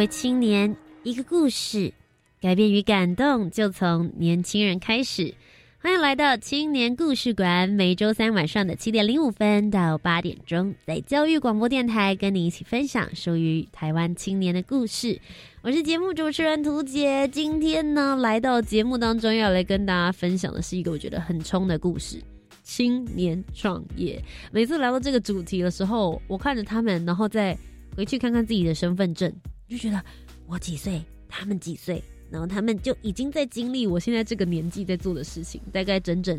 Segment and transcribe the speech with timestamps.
[0.00, 1.92] 为青年一个故事，
[2.40, 5.34] 改变与感动就从年轻人开始。
[5.78, 15.20] 欢迎来到青年故事馆，每周三晚上的七点零五分到八点钟，在教育广播电台跟你一起分享属于台湾青年的故事。
[15.60, 22.16] 我是节目主持人涂杰，今天呢来到节目当中要来跟大家分享的是一个我觉得很冲的故事——
[22.64, 24.18] 青年创业。
[24.50, 27.54] 每次来到这个主题的时候，我看着他们，然后再
[27.94, 29.30] 回去看看自己的身份证。
[29.70, 30.04] 就觉得
[30.48, 36.36] 我几岁，他们几岁，然后他们就已经在经历我现在这个年纪在做的事情，大概整整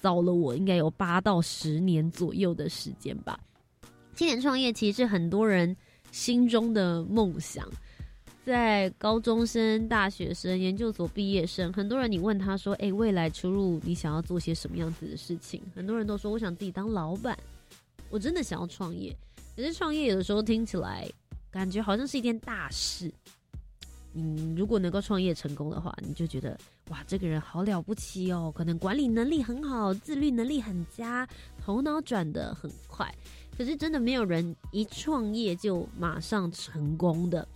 [0.00, 3.38] 早了我应该有八到十年左右的时间吧。
[4.14, 5.76] 青年创业其实是很多人
[6.12, 7.68] 心中的梦想，
[8.44, 17.36] 在高中生、大学生、研究所毕业生，很多人你问他说：“哎，未来出入你想要做些什么样子的事情？”很多人都说：“我想自己当老板。”
[18.10, 19.16] 我真的想要创业，
[19.56, 21.10] 可是创业有的时候听起来。
[21.50, 23.12] 感觉好像是一件大事。
[24.12, 31.28] 嗯如果能够创业成功的话，你就觉得哇，这个人好了不起哦，可能管理能力很好，自律能力很佳，
[31.64, 33.12] 头脑转的很快。
[33.56, 37.46] 可是真的没有人一创业就马上成功的。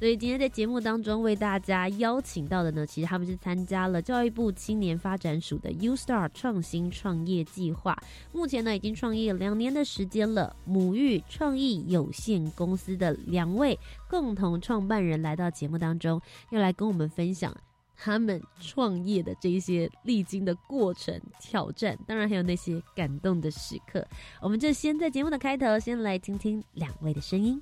[0.00, 7.94] 所以今天在节目当中为大家邀请到的呢，其实他们是参加了教育部青年发展署的 U Star 创新创业计划，
[8.32, 10.56] 目前呢已经创业两年的时间了。
[10.64, 17.54] 母育创意有限公司的两位共同创办人来到节目当中，要来跟我们分享
[17.94, 24.02] 他们创业的这一些历经的过程、挑战，当然还有那些感动的时刻。
[24.40, 27.60] 我们就先在节目的开头，先来听听两位的声音。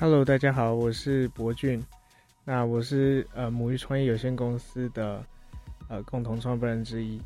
[0.00, 1.84] Hello，大家好，我是博俊。
[2.42, 5.22] 那我是呃母育创业有限公司的
[5.90, 7.20] 呃共同创办人之一。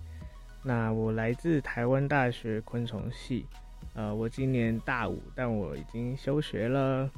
[0.60, 3.46] 那我来自台湾大学昆虫系，
[3.94, 7.08] 呃，我今年大五，但我已经休学了。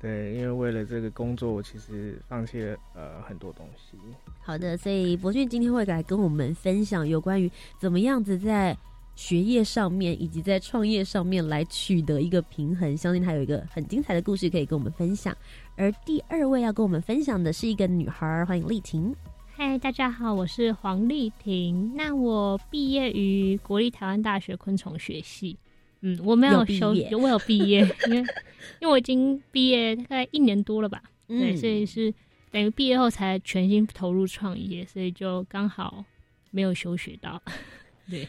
[0.00, 3.96] 对，因为为了这个工作，我其实放弃了呃很多东西。
[4.40, 7.48] 好的，所以博俊今天会来跟我们分享有关于
[7.78, 8.76] 怎么样子在。
[9.16, 15.36] 学业上面以及在创业上面来取得一个平衡，相信他有一个很精彩的故事可以跟我们分享。
[15.76, 19.14] 而第二位要跟我们分享的是一个女孩，欢迎丽婷。
[19.56, 21.94] 嗨，大家好，我是黄丽婷。
[21.94, 25.56] 那我毕业于国立台湾大学昆虫学系。
[26.00, 28.18] 嗯，我没有修，我有毕业， 因为
[28.80, 31.00] 因为我已经毕业大概一年多了吧。
[31.28, 32.12] 对，所以是
[32.50, 36.04] 等于毕业后才全心投入创业，所以就刚好
[36.50, 37.40] 没有休学到。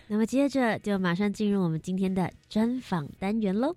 [0.08, 3.75] 那么接着就马上进入我们今天的专访单元喽。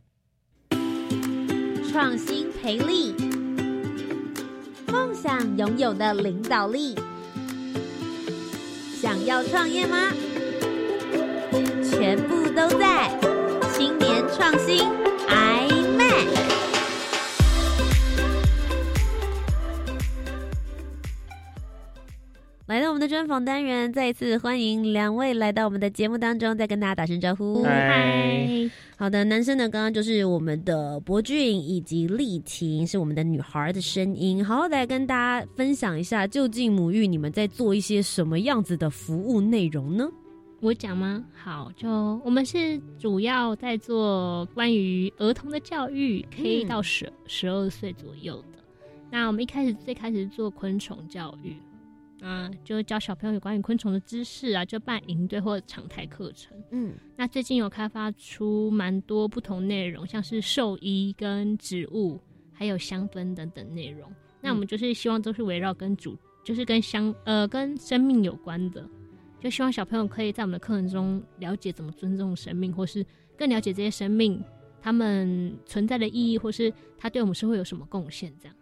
[1.91, 3.15] 创新培力，
[4.87, 6.95] 梦想拥有的领导力，
[8.95, 10.13] 想要创业吗？
[11.83, 13.19] 全部都在
[13.73, 14.79] 青年创新
[23.09, 27.63] 的专访单元，再一次欢迎两位来到我们的节目当中，再跟大家打声招呼。
[27.63, 28.47] 嗨，
[28.99, 34.45] 好的，男生呢，刚刚就是我们的博俊以及丽婷，是我们的女孩的声音。
[34.45, 40.07] 好好来跟大家分享一下，究竟母育你们在做一些什么样子的服务内容呢？
[40.61, 41.25] 我讲吗？
[41.33, 41.89] 好，就
[42.23, 48.59] 我们是主要在做关于儿童的教育，K 到十十二岁左右的。
[49.11, 51.57] 那我们一开始最开始做昆虫教育。
[52.21, 56.57] 嗯，就教小朋友有关于昆虫的知识啊，就办营队或常态课程。
[56.71, 62.21] 嗯，那最近有开发出蛮多不同内容，像是兽医跟植物，
[62.53, 64.13] 还有香氛等等内容。
[64.41, 68.85] 那我们就是希望都是围绕跟主，就是跟香呃跟生命有关的，
[69.41, 73.05] 就希望小朋友可以在我们的课程中了解怎么尊重生命，或是
[73.37, 74.43] 更了解这些生命
[74.81, 78.55] 他们存在的意义，或是他对我们社会有什么贡献这样。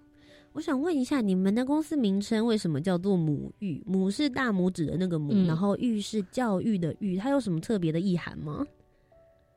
[0.57, 3.83] 我想问一下，你们的公司名称为什么叫做母育？
[3.85, 8.67] 母是大拇指的那个母，然后育是教育的育，它有什么特别的意涵吗？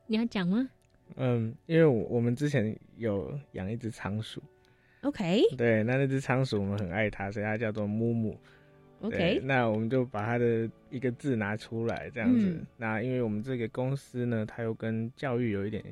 [0.06, 0.68] 你要讲吗？
[1.16, 4.42] 嗯，因为我们之前有养一只仓鼠。
[5.00, 5.42] OK。
[5.56, 8.38] 对，那那只仓鼠我们很爱它，所以它叫做木木。
[9.00, 12.48] 对 OK，那我们就把他的一个字拿出来，这样子。
[12.48, 15.82] 嗯那因为我们这个公司呢，它又跟教育有一点，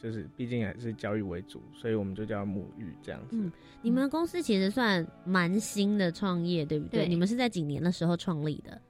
[0.00, 3.36] 就是毕竟还是教育为主，所以我们就叫母育这样子。
[3.36, 3.50] 嗯
[3.84, 7.00] 你们公司其实算蛮新的创业，对不对？
[7.00, 8.80] 对你们是在几年的时候创立的？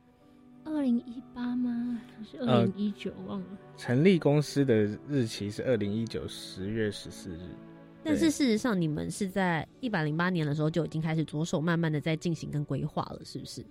[0.64, 1.98] 二零一八吗？
[2.16, 3.10] 还是呃二零一九？
[3.26, 3.46] 忘了。
[3.78, 7.40] 成立公司的日期是二零一九十月十四日。
[8.04, 13.64] 但是事实上，你们是在一百零八年的时候就已经开始着手慢慢的在进行跟规划了，是不是？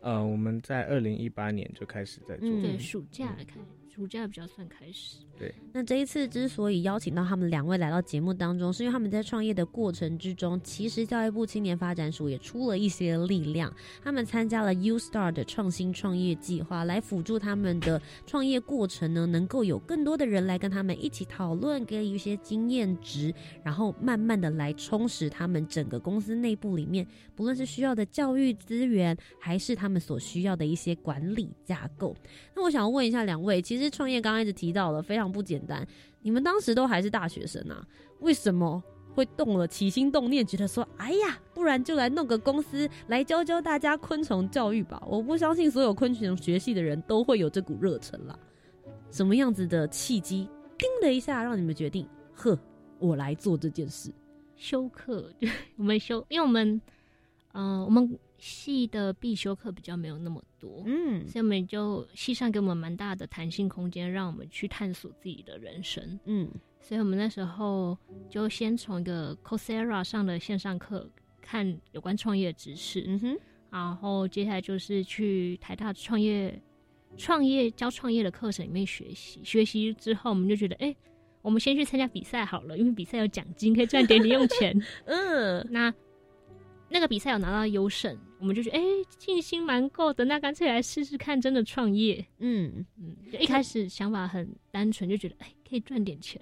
[0.00, 2.48] 呃，我们在二零一八年就开始在做。
[2.48, 3.58] 嗯对，暑假开，
[3.94, 5.18] 暑假比较算开始。
[5.36, 27.04] 对那这一次之所以邀请到他们两位来到节目当中，是因为他们在创业的过程之中，其实教育部青年发展署也出了一些力量，他们参加了 U Star 的创新创业计划，来辅助他们的创业过程呢，能够有更多的人来跟他们一起讨论，给予一些经验值，然后慢慢的来充实他们整个公司内部里面，
[27.34, 32.16] 不论是需要的教育资源，还是他们所需要的一些管理架构。
[32.54, 35.86] 那我想要问一下两位，其实创业刚刚一直提到了非常不简单，
[36.22, 37.86] 你们当时都还是大学生啊，
[38.20, 38.82] 为什么
[39.14, 45.02] 会动了起心动念，觉得说，哎呀，不然就来弄个公司来教教大家昆虫教育吧？
[45.06, 48.38] 我不相信所有昆虫学系的人都会有这股热忱啦。
[49.10, 52.58] 什么样子的契机，叮的一下让你们决定，呵，
[52.98, 54.10] 我来做这件事？
[54.56, 55.30] 休课，
[55.76, 56.80] 我们休，因为我们，
[57.52, 66.20] 呃，我们系的必修课比较没有那么多，嗯所以我们就系上给我们蛮大的弹性空间，让我们去探索自己的人生。
[66.26, 66.46] 嗯
[66.78, 67.96] 所以我们那时候
[68.28, 71.08] 就先从一个 Coursera 上的线上课
[71.40, 73.38] 看有关创业知识，嗯哼，
[73.70, 76.60] 然后接下来就是去台大创业
[77.16, 79.40] 创业教创业的课程里面学习。
[79.42, 80.94] 学习之后，我们就觉得，哎、
[81.40, 84.78] 我们先去参加比赛好了，因为比赛有奖金，可以赚点零用钱。
[85.06, 85.94] 嗯那
[86.94, 88.82] 那个比赛有拿到优胜，我们就觉得，哎、
[89.18, 92.24] 信心蛮够的，那干脆来试试看，真的创业。
[92.38, 96.40] 嗯，嗯，就一开始想法很单纯，就觉得，哎、可以赚点钱。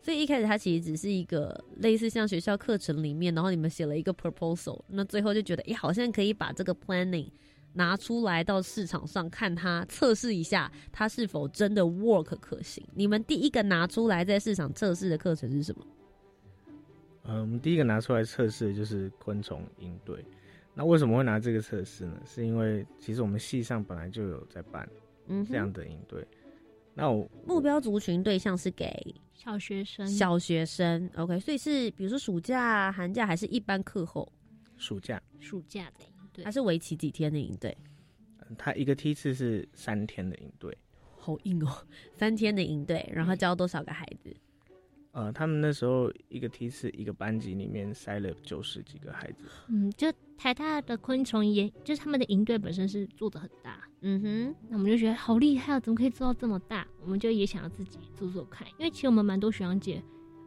[0.00, 7.28] 所以一开始它其实只是一个类似像学校课程里面，然后你们写了一个 proposal，那最后就觉得，哎，好像可以把这个 planning
[7.74, 12.82] 拿出来到市场上看它，测试一下它是否真的 work 可行。
[12.94, 15.84] 你们第一个拿出来在市场测试的课程是什么？
[17.24, 20.24] 呃，我们第一个拿出来测试的就是昆虫应对。
[20.74, 22.20] 那为什么会拿这个测试呢？
[22.24, 24.88] 是因为其实我们系上本来就有在办
[25.26, 26.26] 嗯，这样的应对。
[26.94, 34.30] 那我目标族群对象是给小学生，小学生，OK，所以是比如说暑假、寒假还是一般课后，
[34.76, 37.76] 暑假，暑假的应对它，是为期几天的营队？
[38.38, 40.76] 呃它一个梯次是三天的应对。
[41.16, 44.34] 好硬哦，三天的应对，然后教多少个孩子？
[45.12, 49.44] 呃，他们那时候一个梯次一个班级里面塞了九十几个孩子。
[49.68, 56.86] 嗯，就台大的昆虫研，就是他们的营队本身是做的很大，嗯哼，那我们就觉得好厉害啊，怎么可以做到这么大？
[57.02, 60.02] 我们就也想要自己做做看，因为其实我们蛮多学长姐，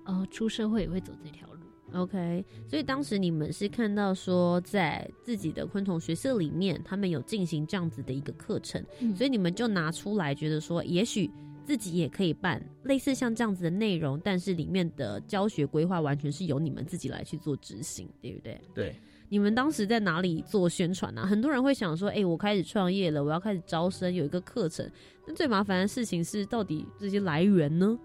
[0.05, 1.59] 呃，出社会也会走这条路。
[1.93, 11.29] OK，所以当时你们是看到说，在自己的昆虫学社里面，他们有进行这样子的一个课程，嗯所以你们就拿出来，觉得说，也许
[11.65, 18.61] 自己也可以办类似像这样子的内容，但是里面的教学规划完全是由你们自己来去做执行，对不对？
[18.73, 18.95] 对，
[19.27, 21.25] 你们当时在哪里做宣传啊？
[21.25, 24.89] 很多人会想说，哎、我开始创业了，我要开始招生，有一个课程。
[25.25, 27.97] 那最麻烦的事情是，到底这些来源呢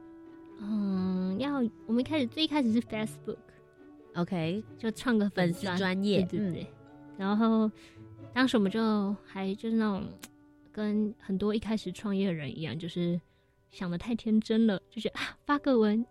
[0.62, 6.66] 嗯，要我们一开始最一开始是 Facebook，？OK，就创个粉丝专专业，嗯对对对。
[7.18, 7.70] 然后
[8.32, 10.06] 当时我们就还就是那种
[10.72, 13.20] 跟很多一开始创业的人一样，就是
[13.70, 16.04] 想的太天真了，就觉得啊发个文，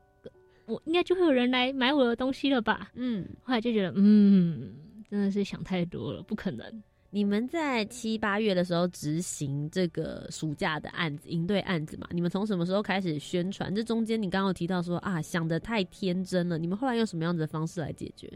[0.66, 2.92] 我应该就会有人来买我的东西了吧。
[2.96, 4.74] 嗯，后来就觉得，嗯，
[5.10, 6.84] 真的是想太多了，不可能。
[7.12, 12.08] 你们在七八月的时候执行这个暑假的案子、应对案子嘛？
[12.12, 13.74] 你们从什么时候开始宣传？
[13.74, 16.60] 这中间你刚刚有提到说啊，想的太天真了。
[16.60, 18.32] 你们后来用什么样子的方式来解决？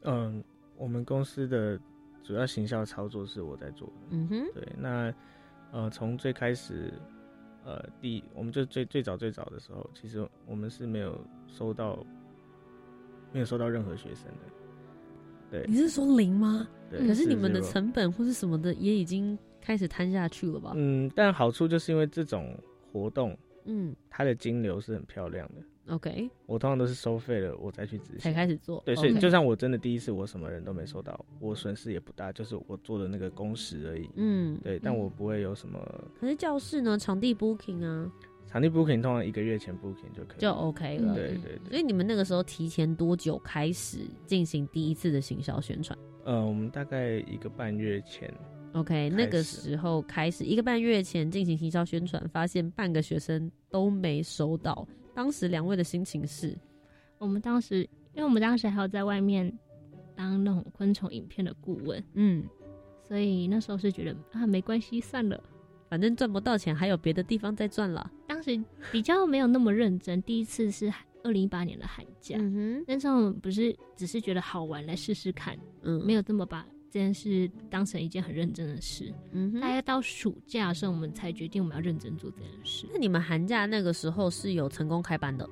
[0.00, 0.42] 嗯，
[0.78, 1.78] 我们公司的
[2.22, 3.94] 主要行销操作是我在做的。
[4.12, 5.12] 嗯哼，对，那
[5.70, 6.90] 呃，从最开始，
[7.64, 12.04] 呃，第我们就最最早最早的时候，其实我们是没有收到，
[13.32, 14.40] 没有收到任何学生的。
[15.50, 16.68] 对你是说零吗？
[16.90, 20.72] 对，可是你们的成本或是什么的也已经开始摊下去了吧？
[20.74, 22.54] 嗯，但好处就是因为这种
[22.92, 25.94] 活动，嗯它的金流是很漂亮的。
[25.94, 28.32] ，OK，我通常都是收费了我再去执行才。
[28.32, 28.82] 开始做。
[28.86, 34.08] 对，所以就算我真的第一次我什么人都没收到，我损失也不大，就是我做的那个工时而已。
[34.16, 35.78] 嗯，对，但我不会有什么
[36.18, 38.10] 可是教室呢，场地 booking 啊，
[38.46, 40.40] 场地 booking，通常一个月前 booking 就可以。
[40.40, 41.14] 就 OK 了。
[41.14, 41.70] 对对对。
[41.70, 45.98] 所以你们那个时候提前多久开始进行第一次的行销宣传？
[46.24, 48.32] 呃，我们大概一个半月前，
[48.74, 54.86] OK，那个时候开始一个半月前进行行销宣传，发现半个学生都没收到。
[55.14, 56.56] 当时两位的心情是，
[57.18, 57.82] 我们当时，
[58.14, 59.56] 因为我们当时还有在外面
[60.16, 62.44] 当那种昆虫影片的顾问，嗯，
[63.06, 65.40] 所以那时候是觉得啊，没关系，算了。
[65.88, 68.10] 反正赚不到钱，还有别的地方在赚了。
[68.26, 79.12] 当时比较没有那么认真，第一次是二零一八年的寒假，嗯哼，那时候我们不是只是觉得好玩来试试看，嗯，没有这么把这件事当成一件很认真的事。
[79.32, 79.52] 嗯。
[79.60, 82.86] 大概到暑假的时候，我们才决定我们要认真做这件事。
[82.92, 85.44] 那你们寒假那个时候是有成功开班的，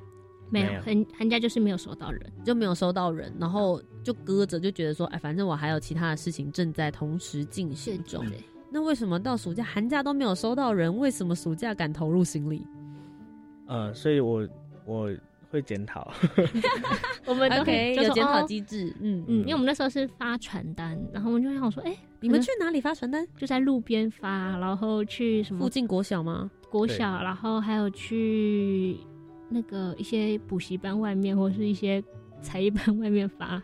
[0.51, 8.25] 没有寒寒假就是没有收到人，就没有收到人，然后就搁着，就觉得说，哎，反正我还有其他的事情正在同时进行中。
[8.29, 8.39] 对
[8.71, 10.97] 那为什么到暑假、寒假都没有收到人？
[10.97, 12.65] 为什么暑假敢投入行李
[13.67, 14.49] 呃，所以我
[14.87, 15.13] 我
[15.53, 16.11] 会检讨，
[17.27, 18.93] 我们都可以有检讨哦机制。
[19.01, 23.27] 嗯嗯，因为我们那时候是发传单，然后我们就想说，哎、你们去哪里发传单？
[23.37, 26.51] 就在路边发，然后去什么附近国小吗？
[26.71, 28.97] 国小，然后还有去
[29.51, 32.03] 那个一些补习班外面，或是一些
[32.41, 33.63] 才艺班外面发。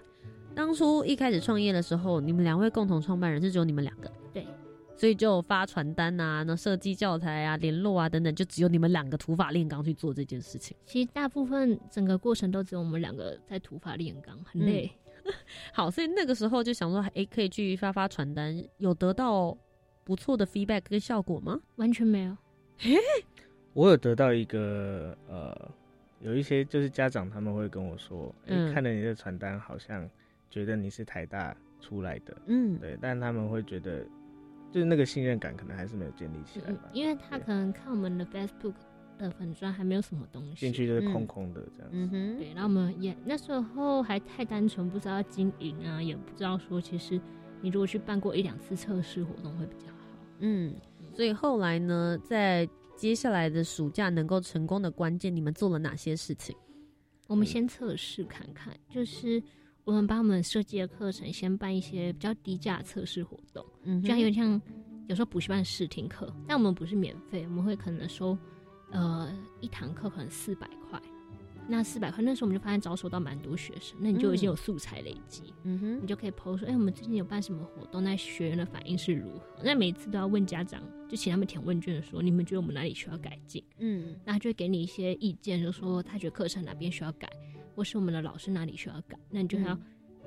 [0.54, 4.17] 当初一开始创业的时候，你们两位共同创办人是只有你们两个，对，
[4.98, 10.76] 所以就发传单啊、那设计教材啊、联络啊等等，就只有你们两个土法炼钢去做这件事情。
[10.84, 14.90] 其实大部分整个过程都只有我们两个在土法炼钢，很累。
[15.72, 19.56] 好，所以那个时候就想说，哎、可以去发发传单，有得到
[20.02, 21.60] 不错的 feedback 跟效果吗？
[21.76, 22.36] 完全没有。
[23.74, 25.70] 我有得到一个呃，
[26.20, 30.08] 有一些就是家长他们会跟我说，哎、嗯看了你的传单，好像
[30.50, 34.04] 觉得你是台大出来的，嗯，对，但他们会觉得，
[34.70, 38.74] 就是那个信任感可能还是没有建立起来嗯吧，，因为他可能看我们的 Facebook
[39.16, 41.96] 的粉砖还没有什么东西进去就是空空的这样子。
[41.96, 47.20] 嗯哼，对，然后我们也那时候还太单纯，不知道经营啊，也不知道说其实
[47.60, 49.98] 你如果去办过一两次测试活动会比较好。
[50.40, 50.74] 嗯，
[51.14, 56.54] 所以后来呢，在接下来的暑假能够成功的关键，你们做了哪些事情？
[57.26, 59.42] 我们先测试看看，就是
[59.88, 64.60] 我们把我们设计的课程先办一些比较低价测试活动，嗯就像有点像
[65.06, 68.36] 有时候补习班试听课，但我们不是免费，我们会可能收
[68.90, 71.00] 呃一堂课可能四百块。
[71.70, 79.62] 那四百块，那时候我们就发现招收到蛮多学生，那你就已经有素材累积，嗯哼你，就可以 PO 说，哎、我们最近有办什么活动，那学员的反应是如何？
[79.64, 83.62] 那每次都要问家长，就请他们填问卷的时候，你们觉得我们哪里需要改进？
[83.78, 87.28] 嗯那他就会给你一些意见，就说他觉得课程哪边需要改，
[87.78, 89.16] 或是我们的老师哪里需要改。
[89.30, 89.80] 那你就要、嗯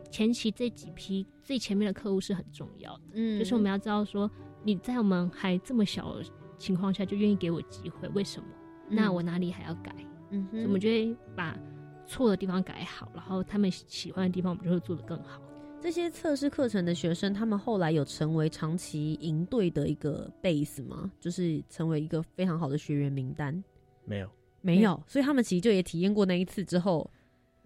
[0.10, 4.30] 前期这几批最前面的客户是很重要的，嗯就是我们要知道说
[4.62, 6.26] 你在我们还这么小的
[6.58, 8.48] 情况下就愿意给我机会，为什么？
[8.90, 9.96] 那我哪里还要改？
[10.32, 11.58] 嗯所以我们就会把
[12.06, 15.42] 错的地方改好，然后他们喜欢的地方我们就会做得更好。
[15.80, 21.10] 这些测试课程的学生，他们后来有成为长期营队的一个 base 吗？
[21.22, 23.64] 就是成为一个非常好的学员名单？
[24.04, 24.30] 没有，
[24.60, 27.18] 没有，所以他们其实就也体验过那一次之后，嗯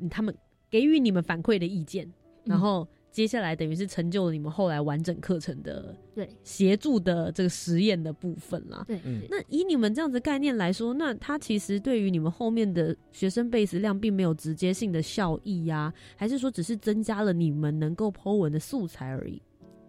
[0.09, 0.35] 他们
[0.69, 2.11] 给予你们反馈的意见，
[2.43, 8.83] 然后接下来等于是成就了你们后来完整课程的对协助的这个实验的部分啦。
[8.85, 19.41] 对，嗯那以你们这样子概念来说，那它其实对于你们后面的学生 base 量并没有直接性的效益呀、还是说只是增加了你们能够 Po 文的素材而已？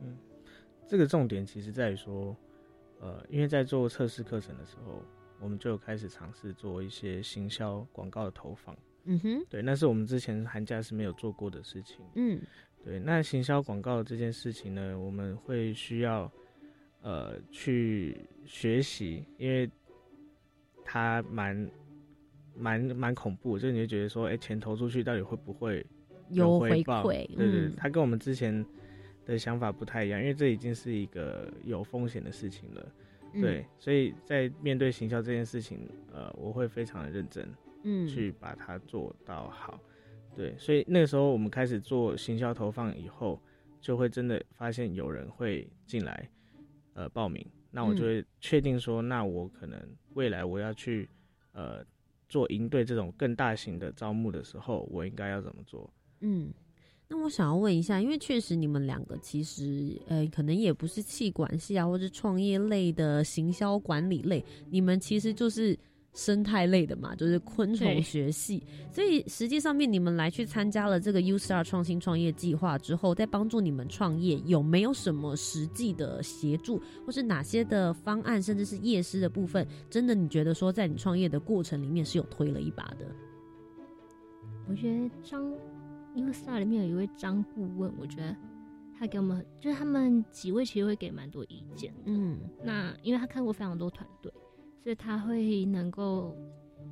[0.03, 0.17] 嗯
[0.87, 2.37] 这个重点其实在于说，
[3.01, 5.03] 呃，因为在做测试课程的时候，
[5.41, 8.77] 我们就开始尝试做一些行销广告的投放。
[9.07, 12.05] 嗯哼，对，那是我们之前寒假是没有做过的事情。
[12.15, 12.41] 嗯
[12.85, 16.31] 对，那行销广告这件事情呢，我们会需要
[17.03, 19.69] 呃去学习，因为
[20.85, 21.71] 它蛮
[22.55, 25.85] 蛮蛮恐怖，就你会觉得说，哎、钱投出去到底会不会
[26.31, 27.03] 有回回报？
[27.03, 28.65] 馈，对对，嗯它跟我们之前
[29.25, 32.93] 的想法不太一样，因为这已经是一个有风险的事情了。
[33.33, 37.47] 嗯对，所以在面对行销这件事情，呃，我会非常的认真
[37.89, 39.81] 嗯去把它做到好。
[40.35, 43.41] 对，所以那个时候我们开始做行销投放以后，
[43.81, 46.29] 就会真的发现有人会进来，
[46.93, 47.43] 呃，报名。
[47.71, 49.81] 那我就会确定说，那我可能
[50.15, 51.09] 未来我要去，
[51.53, 51.85] 呃，
[52.29, 55.91] 做应对这种更大型的招募的时候，我应该要怎么做？
[56.21, 56.53] 嗯，
[57.09, 65.79] 那我想要问一下，因为确实你们两个其实呃，可能也不是气管系啊，或者创业类的行销管理类，你们其实就是
[66.17, 68.61] 生态类的嘛，就是昆虫学系。
[68.91, 83.07] 所以实际上面你们来去参加了这个 U Star 创新创业计划之后，在帮助你们创业，有没有什么实际的协助，或是哪些的方案，甚至是夜师的部分，真的你觉得说在你创业的过程里面是有推了一把的？
[84.69, 85.49] 我觉得张
[86.15, 88.35] U Star 里面有一位张顾问，我觉得
[88.99, 94.33] 他给我们就是他们几位其实会给蛮多意见，嗯那因为他看过非常多团队，
[94.87, 96.33] 所以他会能够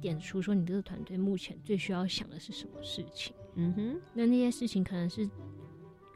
[0.00, 3.32] 点出说你这个团队目前最需要想的是什么事情。
[3.54, 5.24] 嗯哼，那那些事情可能是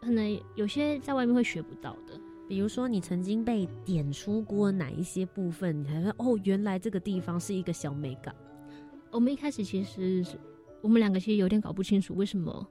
[0.00, 2.20] 可能有些在外面会学不到的。
[2.48, 8.34] 比如说你曾经被点出过哪一些部分，你才说哦，原来这个地方是一个小美感。
[9.12, 10.26] 我们一开始其实
[10.82, 12.68] 我们两个其实有点搞不清楚为什么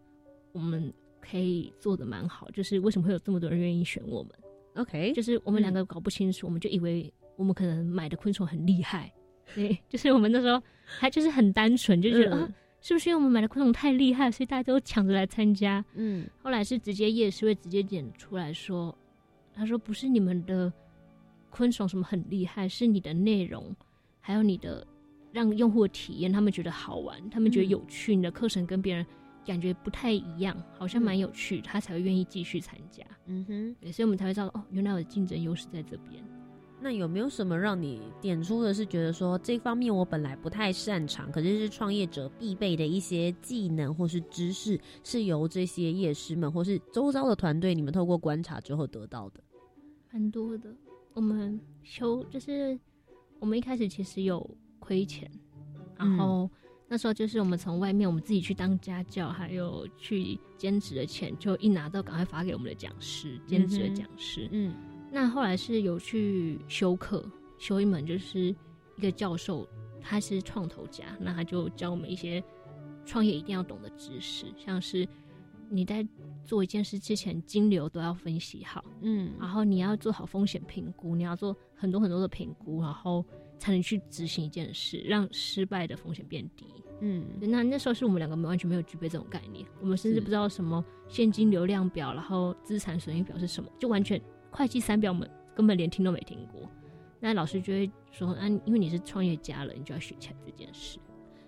[0.52, 4.32] 我们可以做的蛮好，就是为什么会有这么多人愿意选我们。
[4.76, 9.10] OK，就是我们两个搞不清楚，我们就以为我们可能买的昆虫很厉害，
[9.56, 15.84] 对， 就是我们那时候还就是很单纯，就觉得、嗯啊，是不是因为我们买的昆虫太厉害，所以大家都抢着来参加？
[15.94, 18.94] 嗯后来是直接夜市会直接点出来说，
[19.54, 20.72] 他说不是你们的
[21.50, 23.74] 昆虫什么很厉害，是你的内容，
[24.20, 24.86] 还有你的
[25.32, 29.06] 让用户体验，他们觉得好玩，他们觉得嗯有趣，你的课程跟别人
[29.46, 33.04] 感觉不太一样，好像蛮有趣，他才会愿意继续参加。
[33.28, 36.24] 嗯哼，对，所以我们才会知道哦，原来我的竞争优势在这边。
[36.80, 49.42] 那有没有什么让你点出的是觉得说这方面我本来不太擅长，可是是创业者必备的一些技能或是知识，是由这些业师们或是周遭的团队你们透过观察之后得到的？
[50.12, 50.74] 蛮多的。
[51.14, 52.80] 我们修就是
[53.40, 55.30] 我们一开始其实有亏钱，
[55.98, 56.48] 然后
[56.88, 64.48] 那时候就是我们从外面我们自己去当家教，还有去兼职的钱，就一拿到赶快发给我们的讲师，兼职的讲师。
[64.52, 64.76] 嗯
[65.20, 67.26] 那后来是有去修课，
[67.58, 68.56] 修一门就是
[68.98, 69.68] 一个教授，
[70.00, 72.42] 他是创投家，那他就教我们一些
[73.04, 75.08] 创业一定要懂的知识，像是
[75.72, 76.08] 你在
[76.46, 83.26] 做一件事之前，金流都要分析好，嗯然后你要做好风险评估，你要做很多很多的评估，然后
[83.58, 86.68] 才能去执行一件事，让失败的风险变低。
[87.02, 94.22] 嗯那那时候是我们两个完全没有具备这种概念，我们甚至不知道什么现金流量表，然后资产损益表是什么，就完全
[94.58, 96.68] 会计三表我们根本连听都没听过。
[97.20, 100.98] 那老师就会说，啊，因为你是创业家了，你就要学起来这件事。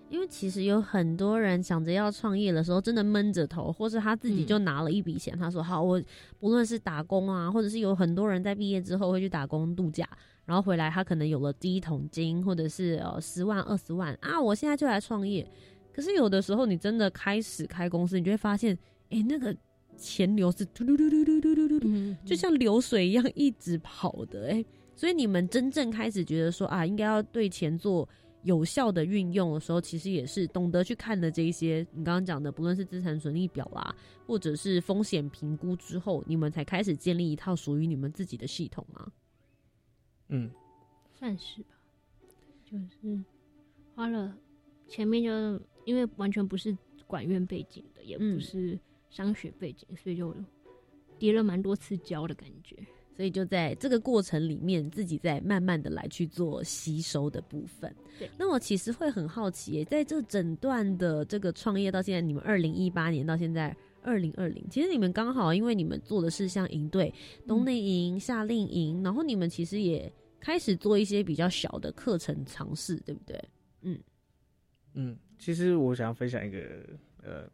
[0.08, 6.00] 因为其实有很多人想着要创业的时候，真的闷着头，或是他自己就拿了一笔钱，他说好，我
[6.38, 10.08] 不论是打工啊，或者是有很多人在毕业之后会去打工度假，
[10.44, 15.48] 然后回来他可能有了第一桶金，或者是呃十万二十万啊，我现在就来创业。
[15.92, 18.78] 可是有的时候你真的开始开公司，你就会发现，
[19.10, 19.54] 哎、那个
[20.00, 24.64] 钱流是嘟嘟嘟嘟嘟嘟嘟嘟就像流水一样一直跑的哎、
[24.96, 28.08] 所以你们真正开始觉得说啊，应该要对钱做
[28.42, 33.94] 有效的运用的时候，其实也是懂得去看的这一些你刚刚讲的，不论是资产损益表啦，
[34.26, 39.12] 或者是风险评估之后，你们才开始建立一套属于你们自己的系统吗？
[40.28, 40.50] 嗯，
[41.12, 41.74] 算是吧，
[42.64, 43.22] 就是
[43.94, 44.34] 花了
[44.88, 45.30] 前面就
[45.84, 48.34] 因为完全不是管院背景的，也嗯。
[48.34, 48.78] 不是
[49.10, 50.34] 商学背景，所以就
[51.18, 52.76] 跌了蛮多次跤的感觉。
[53.12, 57.94] 所以就在这个过程里面，自己在慢慢的来去做吸收的部分。
[58.18, 67.12] 对那我其实会很好奇耶，在这整段的这个创业到现在，你们二零一八年到现在二零二零，其实你们刚好因为你们做的是像营队、
[67.46, 73.38] 冬令营、夏令营，然后你们其实也开始做一些比较小的课程尝试，对不对？
[74.94, 76.58] 嗯，其实我想要分享一个
[77.22, 77.50] 呃，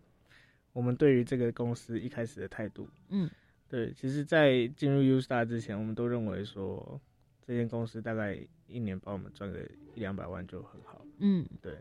[0.77, 2.87] 我们对于这个公司一开始的态度。
[3.09, 3.31] 嗯，
[3.67, 7.01] 对，其实，在进入 U Star 之前，我们都认为说，
[7.47, 9.59] 这间公司大概一年帮我们赚个
[9.95, 11.01] 一两百万就很好。
[11.21, 11.73] 嗯对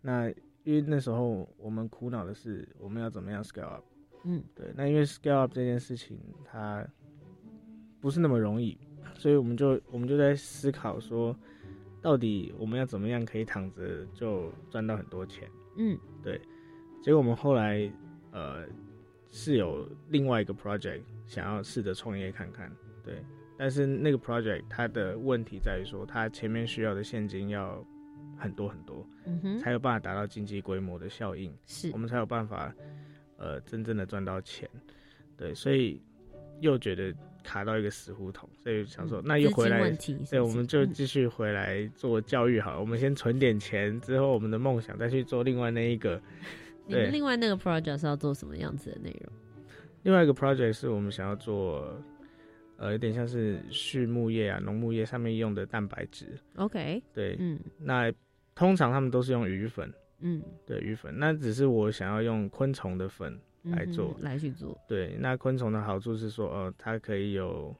[0.00, 0.30] 那
[0.64, 3.84] 因为那时候我们苦恼的是，我们要怎么样 scale up。
[4.24, 6.82] 嗯对，那因为 scale up 这件事情，它
[8.00, 8.78] 不是那么容易，
[9.12, 11.36] 所以我们就我们就在思考说，
[12.00, 15.46] 到底我们要怎么样可以躺着就赚到很多钱。
[15.76, 16.40] 嗯对
[17.02, 17.90] 结果我们后来
[18.32, 18.64] 呃
[19.30, 22.70] 是有另外一个 project 想要试着创业看看，
[23.04, 23.14] 对，
[23.56, 27.84] 但是那个 project 它的问题在于说，它前面需要的现金要
[28.36, 32.74] 很多很多，嗯哼，才有办法达到经济规模的效应，是我们才有办法
[33.36, 34.68] 呃真正的赚到钱，
[35.36, 36.02] 对，所以
[36.58, 37.14] 又觉得
[37.44, 42.80] 卡到一个死胡同，所以想说、那又回来是是，对，我们就嗯继续回来做教育好了。
[42.80, 46.20] 我们先存点钱，之后我们的梦想再去做另外那一个。
[46.96, 49.32] 你们另外那个 project 是要做什么样子的内容？
[50.02, 51.94] 另外一个 project 是我们想要做，
[52.76, 56.38] 呃，有点像是畜牧业啊、农牧业上面用的蛋白质。
[56.56, 58.12] OK，对，嗯那
[58.54, 61.12] 通常他们都是用鱼粉，嗯，对，鱼粉。
[61.16, 63.38] 那只是我想要用昆虫的粉。
[63.64, 67.76] 来做来去做，对，那昆虫的好处是说，呃，它可以有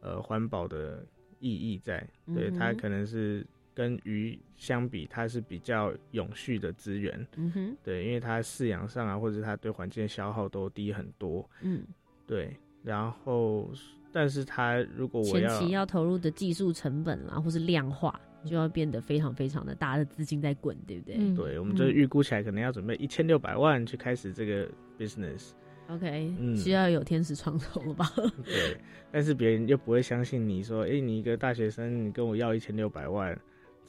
[0.00, 1.04] 呃环保的
[1.38, 2.02] 意义在。
[2.34, 3.46] 对，它可能是
[3.78, 7.24] 跟鱼相比，它是比较永续的资源。
[7.36, 11.48] 嗯哼，对，因为它饲养上啊，或者它对环境的消耗都低很多。
[11.62, 11.84] 嗯
[12.26, 13.70] 对，然后，
[14.12, 21.14] 但是它如果我前期要投入的技术成本啊，或是量化，就要变得非常非常的大的资金在滚，对不对？
[21.16, 25.52] 嗯对，我们就预估起来可能要准备一千六百万去开始这个 business。
[25.88, 28.10] OK，嗯需要有天使创投了吧？
[28.44, 28.76] 对，
[29.12, 33.38] 但是别人又不会相信你说，哎、你一个大学生，你跟我要一千六百万？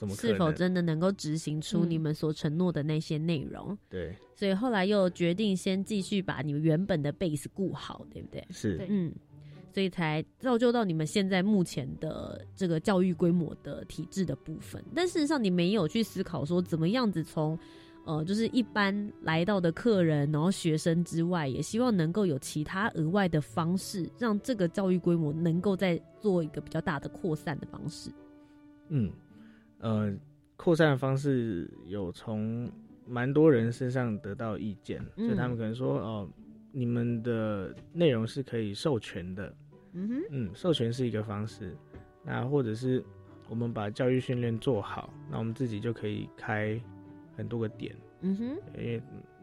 [0.07, 3.77] 是否真的能够执行出嗯你们所承诺的那些内容？
[3.89, 8.45] 对，所以后来又决定先继续把你们原本的 base 顾好，对不对？
[8.51, 9.13] 是嗯，
[9.73, 14.83] 所以才造就到你们现在目前的这个教育规模的体制的部分。
[14.95, 17.57] 但事实上，你没有去思考说怎么样子从
[18.05, 28.09] 呃，就是一般来到的客人，然后学生之外，也希望能够有其他额外的方式，让这个教育规模能够再做一个比较大的扩散的方式。
[28.87, 29.11] 嗯，
[29.79, 30.13] 呃，
[30.55, 32.69] 扩散的方式有从
[33.07, 35.29] 蛮多人身上得到意见，嗯。
[35.29, 36.29] 就他们可能说，哦、
[36.71, 39.55] 你们的内容是可以授权的，
[39.93, 41.75] 嗯哼，嗯，授权是一个方式，
[42.23, 43.03] 那或者是
[43.49, 46.79] 我们把教育训练做好，那我们自己就可以开
[47.35, 48.43] 很多个点，嗯哼，
[48.77, 49.01] 因为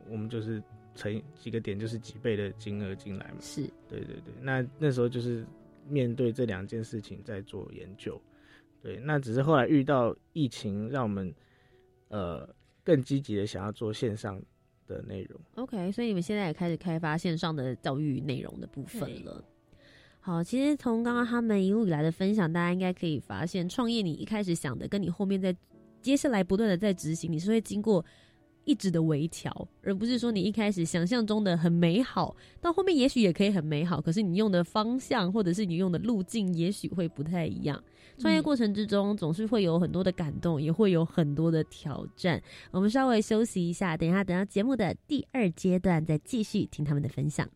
[0.08, 0.62] 我们就是
[0.94, 3.36] 乘几个点就是几倍的金额进来嘛。
[3.40, 5.44] 是，对对对，那那时候就是
[5.88, 8.20] 面对这两件事情在做研究。
[8.82, 11.34] 对，那只是后来遇到疫情，让我们
[12.08, 12.48] 呃
[12.84, 14.40] 更积极的想要做线上
[14.86, 15.40] 的内容。
[15.56, 19.44] OK，所以你们现在也开始开发线上的教育内容的部分了。
[20.20, 25.56] 好，其实从刚刚他们一路以来的分享，大家应该可以发现，创业你一开始想的，跟你后面在
[26.02, 28.04] 接下来不断的在执行，你是会经过
[28.66, 37.82] 一直的微调，而不是说你一开始想象中的很美好，到后面也许也可以很美好，可是你用的方向或者是你用的路径，也许会不太一样。
[38.18, 42.42] 创业过程之中，总是会有很多的感动，也会有很多的挑战。
[42.70, 47.48] 我们稍微休息一下，等一下等到节目的第二阶段再继续听他们的分享。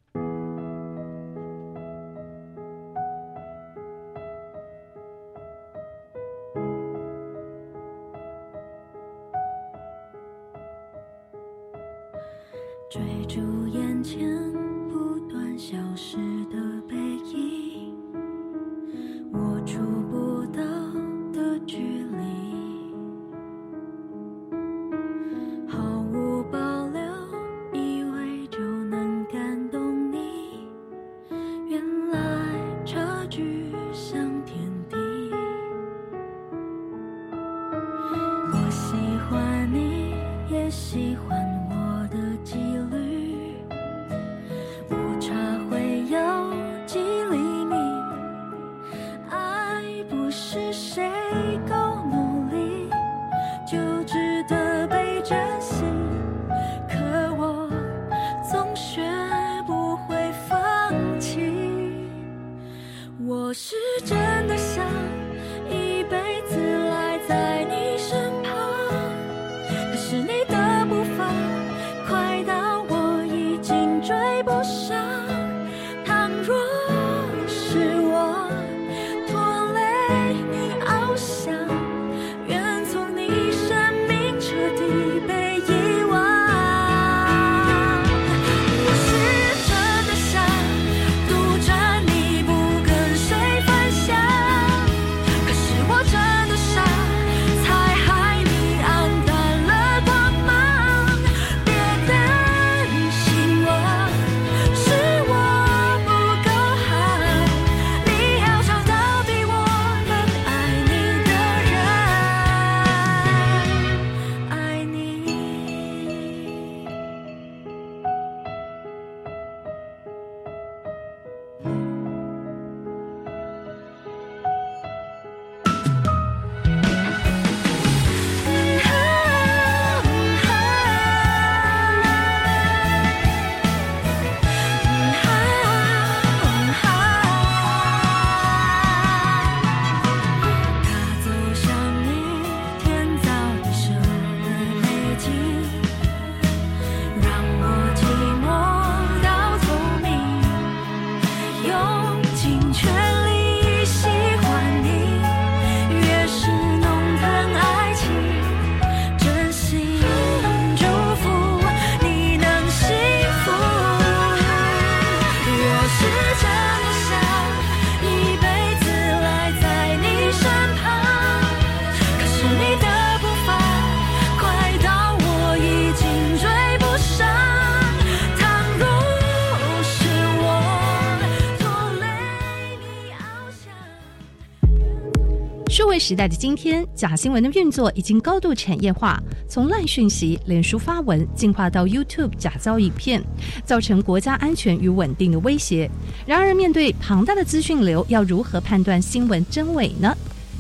[186.11, 189.17] 时代的今天，假新闻的运作已经高度产业化，
[189.49, 193.23] 从烂讯息、脸书发文，进化到 YouTube 假造影片，
[193.65, 195.89] 造成国家安全与稳定的威胁。
[196.27, 200.13] 然而，面对庞大的资讯流，要如何判断新闻真伪呢？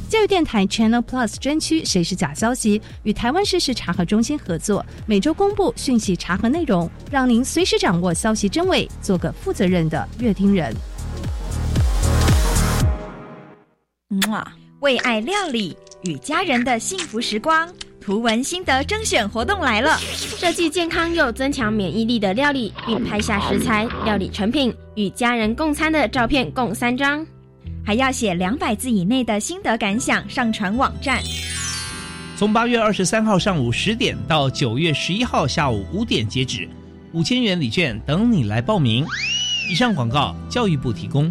[0.08, 10.72] 教育电台 Channel Plus 专区“谁是假消息”与台湾事实查核中心合作，每周公布讯息查核内容，让您随时掌握消息真伪，做个负责任的乐听人。
[14.81, 17.69] 为爱料理与家人的幸福时光，
[18.01, 19.99] 图文心得征选活动来了！
[19.99, 27.27] 设计健康又增强免疫力的料理，并拍下食材、料理成品与家人共餐的照片，共三张。
[27.85, 31.21] 还要写两百字以内的心得感想上传网站。
[32.38, 36.66] 从八月二十三号上午十点到九月十一号下午五点截止，
[37.12, 39.05] 五千元礼券等你来报名。
[39.71, 41.31] 以上广告，教育部提供。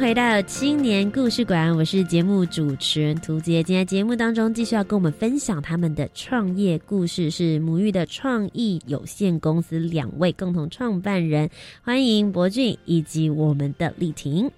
[0.00, 3.62] 回到青年故事馆，我是节目主持人涂杰。
[3.62, 11.50] 今天节目当中继续要跟我们分享他们的创业故事，是母育的创意有限公司两位共同创办人，
[11.82, 14.50] 欢迎博俊以及我们的丽婷。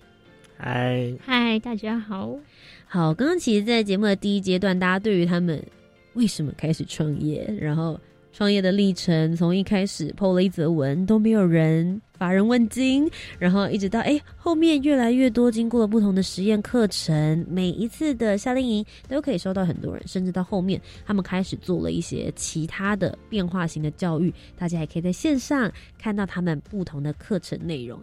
[0.56, 2.36] 嗨嗨，大家好。
[2.86, 5.60] 好，刚刚其实，在节目的第一阶段，大家对于他们
[6.14, 7.98] 为什么开始创业，然后。
[8.34, 28.00] 创业的历程，从一开始 PO 了一则文都没有人乏人问津，然后一直到哎后面越来越多，经过了不同的实验课程，每一次的夏令营都可以收到很多人，甚至到后面他们开始做了一些其他的变化型的教育，大家也可以在线上看到他们不同的课程内容。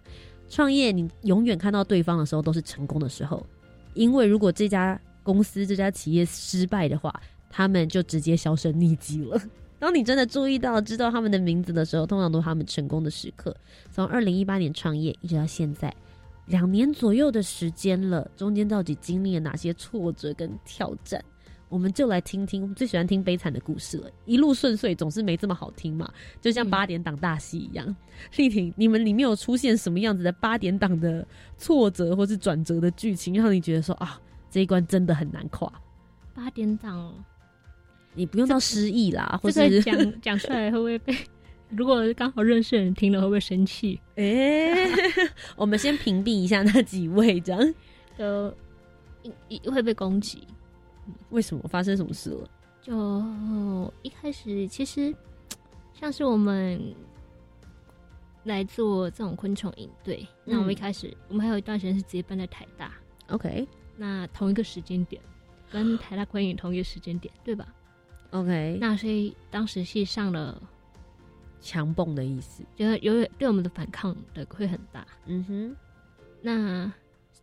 [0.49, 3.41] 创业你永远看到对方的时候都是成功的时候，
[3.93, 7.09] 因为如果这家公司这家企业失败的话，
[7.49, 9.41] 他们就直接销声匿迹了。
[9.79, 13.55] 当你真的注意到、知道他们的名字的时候，通常都是他们成功的时刻。
[13.91, 15.93] 从二零一八年创业一直到现在，
[16.47, 21.23] 两年左右的时间了，中间到底经历了哪些挫折跟挑战？
[21.69, 22.63] 我们就来听听。
[22.63, 26.11] 我们最喜欢听悲惨的故事了，一路顺遂总是没这么好听嘛，
[26.41, 27.95] 就像八点档大戏一样。
[28.37, 31.25] 丽婷，你们里面有出现什么样子的八点档的
[31.59, 35.71] 挫折或是转折的剧情，让你觉得说啊，这一关真的很难跨？
[36.33, 37.13] 八点档。
[38.19, 41.15] 你不用到失忆啦，或者讲讲出来会不会被？
[41.71, 43.97] 如果刚好认识的人听了会不会生气？
[44.17, 44.75] 哎，
[45.55, 47.73] 我们先屏蔽一下那几位，这样
[48.17, 48.53] 就
[49.47, 50.45] 一会被攻击。
[51.29, 52.49] 为什么发生什么事了？
[52.81, 55.15] 就一开始其实
[55.93, 56.93] 像是我们
[58.43, 62.93] 来做这种昆虫营队，那我们一开始我们还有一段时间是直接搬在台大
[63.29, 65.21] ，OK，那同一个时间点
[65.71, 67.67] 跟台大昆影同一个时间点，对吧
[68.31, 70.61] ？OK，那所以当时是上了
[71.61, 75.05] 强蹦的意思，觉得有对我们的反抗的会很大。
[75.25, 75.75] 嗯哼，
[76.41, 76.93] 那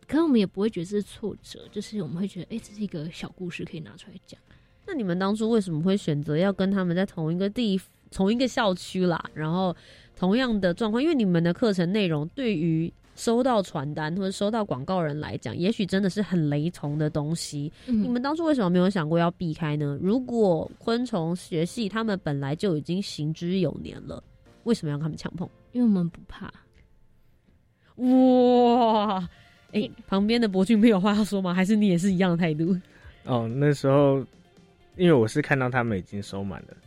[0.07, 4.39] 可能我们也不会觉得是挫折，就是我们会觉得，哎，这是一个小故事可以拿出来讲。
[4.85, 9.23] 那你们当初为什么会选择要跟他们在同一个地、同一个校区啦？
[9.33, 9.75] 然后
[10.15, 12.93] 同样的状况，因为你们的课程内容对于。
[13.17, 17.69] 收到传单或者收到广告人来讲，也许真的是很雷同的东西。
[17.85, 19.97] 你们当初为什么没有想过要避开呢？
[19.99, 24.23] 如果昆虫学系他们本来就已经行之有年了，
[24.63, 25.49] 为什么要他们强碰？
[25.73, 26.53] 因为我们不怕。
[27.95, 29.27] 哇！
[29.73, 31.53] 哎，旁边的博君没有话要说吗？
[31.53, 32.77] 还是你也是一样的态度？
[33.25, 34.23] 哦，那时候
[34.95, 36.77] 因为我是看到他们已经收满了。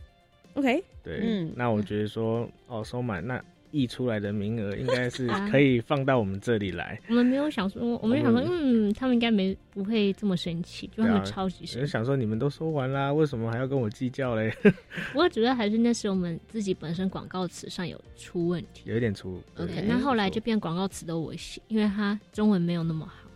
[0.53, 3.43] OK，对，嗯，那我觉得说，哦，收满那。
[3.71, 6.99] 溢出来的名额，应该是可以放到我们这里来。
[7.09, 11.87] 我们没有想说，我们想说，嗯，他们应该没不会这么生气，就他们超级生气。
[11.87, 14.53] 想说你们都说完啦，为什么还要跟我计较嘞？
[15.11, 19.41] 不过主要还是那时候我们自己本身广告词上有出问题，有一点出。
[19.57, 23.29] OK，那后来就变广告词的我写，因为他中文没有那么好，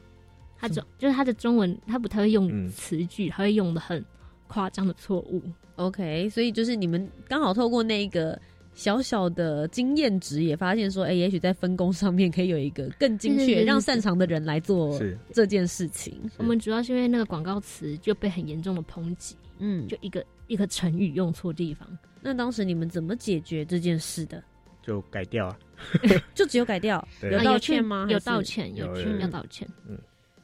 [0.59, 4.03] 他中就是他的中文他不太会用词句，他会用的很
[4.47, 5.41] 夸张的错误。
[5.77, 8.37] OK，所以就是你们刚好透过那个。
[8.75, 14.99] 小小的经验值也发现说，哎，也许在分工上面可以有一个更精确，让擅长的人来做
[15.33, 16.19] 这件事情。
[16.37, 21.87] 我们主要是因为那个广告词就被很严重的抨击，嗯，就一个一个成语用错地方。
[22.21, 24.43] 那当时你们怎么解决这件事的？
[24.83, 25.57] 就改掉啊，
[26.35, 28.05] 就只有改掉， 有道歉吗？
[28.09, 29.67] 有道歉，有去要道歉。
[29.87, 29.97] 嗯，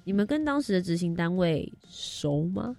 [0.03, 2.75] 你们跟当时的执行单位熟吗？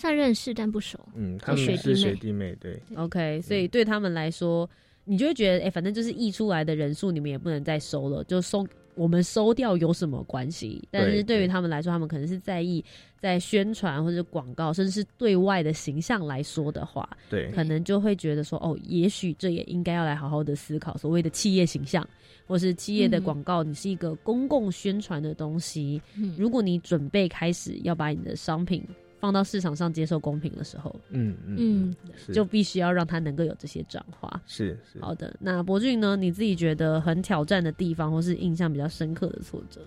[0.00, 4.68] 算认识但不熟，嗯，他们是学弟妹，对，OK，所以对他们来说，
[5.04, 10.82] 你就会觉得，哎，反正就是溢出来的人数，你们也不能再收了，就收我们收掉有什么关系？
[10.90, 12.84] 但是对于他们来说，他们可能是在意
[13.20, 22.06] 在宣传或者广告，甚至是对外的形象来说的话，对，可能就会觉得说，哦，也许这也应该要来好好的思考所谓的企业形象，
[22.46, 26.34] 或是企业的广告，你是一个公共宣传的东西，嗯。
[26.38, 28.82] 如果你准备开始要把你的商品。
[29.20, 31.94] 放到市场上接受公平的时候，嗯嗯，
[32.32, 34.42] 就必须要让它能够有这些转化。
[34.46, 35.36] 是是好的。
[35.38, 36.16] 那博俊呢？
[36.16, 39.82] 你自己觉得很挑战的地方，或是印象比较深刻的挫折？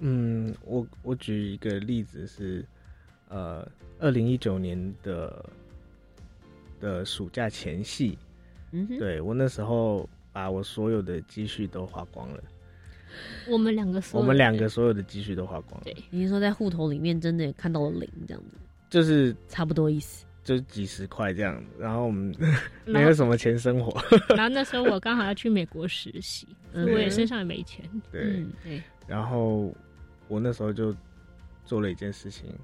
[0.00, 2.64] 嗯，我我举一个例子是，
[3.28, 5.44] 呃，二零一九年的
[6.80, 8.16] 的暑假前夕，
[8.72, 12.42] 嗯哼，对我那时候把我所有的积蓄都花光了。
[13.50, 15.84] 我们两个，我们两个所有的积蓄都花光了。
[15.84, 18.56] 对，你是说在户头里面真的也看到了零这样子？
[18.90, 22.34] 就是差不多意思，就是几十块这样，然后我们
[22.86, 24.00] 没有什么钱生活。
[24.30, 27.84] 然后那时候我刚好要去美国实习， 我也身上也没钱。
[28.10, 28.82] 对对。
[29.06, 29.74] 然后
[30.28, 30.94] 我那时候就
[31.64, 32.54] 做了一件事情，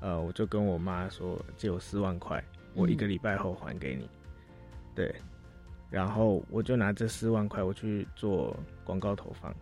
[0.00, 2.42] 呃，我就跟我妈说借我四万块，
[2.74, 4.08] 我一个礼拜后还给你。
[4.94, 5.14] 对。
[5.90, 9.54] 然后我就拿这四万块，我去做广告投放。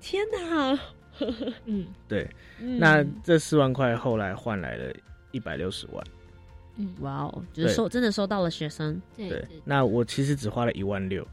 [0.00, 0.78] 天哪！
[1.66, 4.92] 嗯，对，那这四万块后来换来了
[5.30, 6.04] 一百六十万。
[6.76, 9.00] 嗯，哇哦，就是收真的收到了学生。
[9.16, 11.26] 对，那我其实只花了一万六。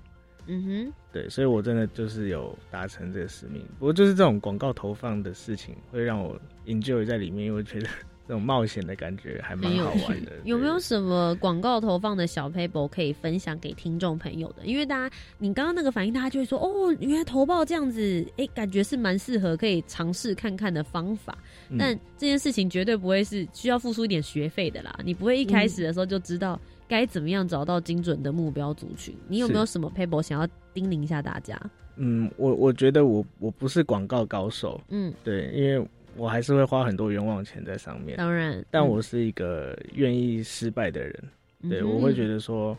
[0.48, 3.64] 嗯哼，对，所以我真的就是有达成这个使命。
[3.80, 7.88] 不过就是这种广告投放的事情，会让我 enjoy 在里面，因为觉得。
[8.32, 10.32] 这种冒险的感觉还蛮好玩的。
[10.46, 14.66] 有没有什么广告投放的小 paper 可以分享给听众朋友的？
[14.66, 21.38] 因为大家，你刚刚那个反应，大家就会说：“哦，原来投报这样子，哎，感觉是蛮适合可以尝试看看的方法。”
[21.78, 24.98] 但这件事情绝对不会是需要付出一点学费的啦。
[25.04, 29.14] 你不会一开始的时候就知道该怎么样找到精准的目标族群。
[29.28, 31.62] 你有没有什么 paper 想要叮咛一下大家？
[31.98, 34.80] 嗯，我我觉得我我不是广告高手。
[34.88, 35.86] 嗯，对，因为。
[36.18, 41.24] 我还是会花很多冤枉钱在上面，当然，但我是一个愿意失败的人，
[41.70, 42.78] 对我会觉得说，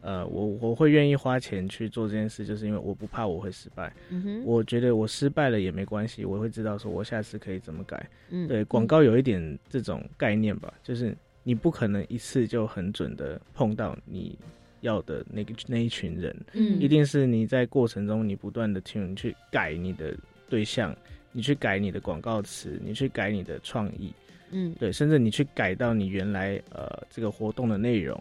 [0.00, 3.92] 呃，我我会愿意花钱去做这件事，就是因为我不怕我会失败。
[4.08, 8.08] 嗯哼，我觉得我失败了也没关系，我会知道说我下次可以怎么改。
[8.30, 14.38] 嗯，对，广告有一点这种概念吧，就是你不可能一次就很准的碰到你
[14.80, 20.16] 要的那个那一群人，嗯，一定是你在过程中你不断的去去改你的
[20.48, 20.96] 对象。
[21.36, 24.10] 你去改你的广告词，你去改你的创意，
[24.52, 28.18] 嗯，对，甚至你去改到你原来呃这个活动的内容，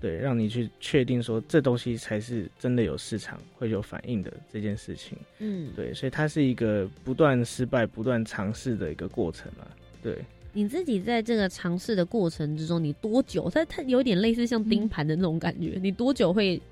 [0.00, 9.66] 对，让你去确定说这东西才是真的有市场会有反应的这件事情，嗯，对，所以它是一个不断失败、不断尝试的一个过程嘛，
[10.00, 10.16] 对。
[10.52, 13.50] 你自己在这个尝试的过程之中，你多久？
[13.50, 16.62] 它它有点类似像盯盘的那种感觉，你多久会？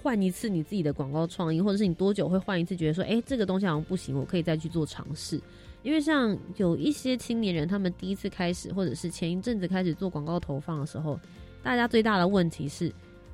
[0.00, 2.76] 换一次你自己的广告创意，或者是你多久会换一次？
[2.76, 5.40] 觉得说，哎，这个东西好像不行，我可以再去做尝试。
[5.82, 11.18] 因为像有一些青年人，他们第一次开始，或者是前一阵子开始做广告投放的时候，
[11.62, 12.92] 大家最大的问题是，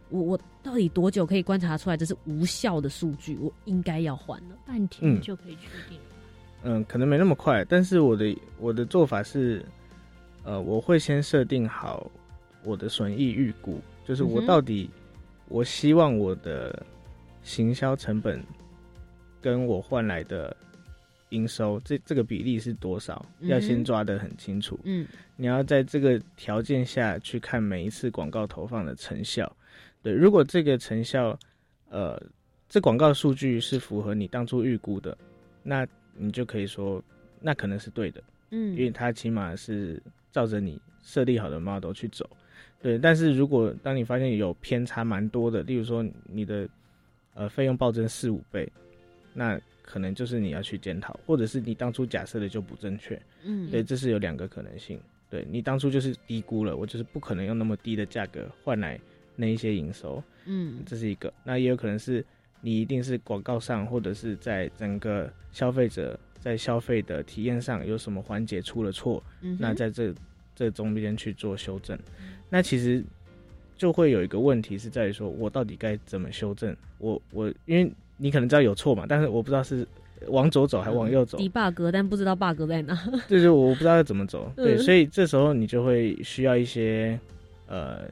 [0.09, 3.37] 我我到底多久可以观察出来这是无效的数据？
[3.41, 5.99] 我应该要换了，半天就可以确定。
[6.63, 9.65] 嗯，可能没那么快，但是我的我的做法是，
[10.45, 12.11] 呃，我会先设定好
[12.63, 14.89] 我的损益预估，就是我到底。
[15.49, 16.85] 我希望我的
[17.43, 18.43] 行销成本
[19.41, 20.57] 跟我换来的
[21.31, 23.25] 营收，这这个比例是多少？
[23.41, 24.79] 要先抓得很清楚。
[24.85, 29.51] 嗯，你要在这个条件下去看每一次广告投放的成效。
[30.03, 31.39] 对，如果这个成效，
[31.89, 32.21] 呃，
[32.69, 35.17] 这广告数据是符合你当初预估的，
[35.63, 37.03] 那你就可以说，
[37.41, 38.23] 那可能是对的。
[38.51, 42.29] 嗯，因为它起码是照着你设立好的 model 去走。
[42.85, 46.69] 对，但是如果当你发现有偏差蛮多的，例如说你的
[47.33, 48.71] 呃费用暴增四五倍，
[49.33, 53.19] 那可能就是你要去检讨，或者是你当初假设的就不正确。
[53.43, 55.01] 嗯，对，这是有两个可能性。
[55.31, 59.01] 对你当初就是低估了，我就是不可能用那么低的价格换来
[59.35, 60.23] 那一些营收。
[60.45, 61.33] 嗯，这是一个。
[61.43, 62.23] 那也有可能是
[62.61, 70.15] 你一定是广告上，或者是在整个消费者在消费的体验上有什么环节出了错，嗯那在这
[70.55, 71.99] 这中间去做修正。
[72.49, 73.03] 那其实
[73.77, 76.75] 就会有一个问题是在于说，我到底该怎么修正？
[76.99, 79.87] 我我因为你可能知道有错嘛，但是我不知道是
[80.29, 81.37] 往左走还往右走。
[81.39, 82.97] debug，但不知道 bug 在哪。
[83.29, 87.19] 就是我不知道要怎么走，对，嗯所以这时候你就会需要一些
[87.67, 88.03] 呃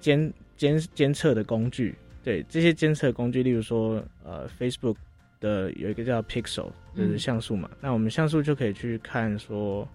[0.00, 1.94] 监监监测的工具，
[2.24, 4.96] 对这些监测工具，例如说呃 Facebook
[5.40, 9.88] 的有一个叫 Pixel，就是嗯像素嘛，那我们像素就可以去看说，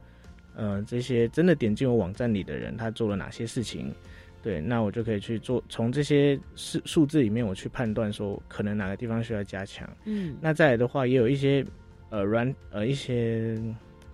[0.58, 3.94] 呃这些真的点进我网站里的人他做了哪些事情，
[4.42, 10.36] 对，那我就可以去做从这些数数字里面我去判断说可能哪个地方需要加强，嗯。
[10.42, 11.64] 那再来的话，也有一些
[12.10, 13.56] 呃软呃一些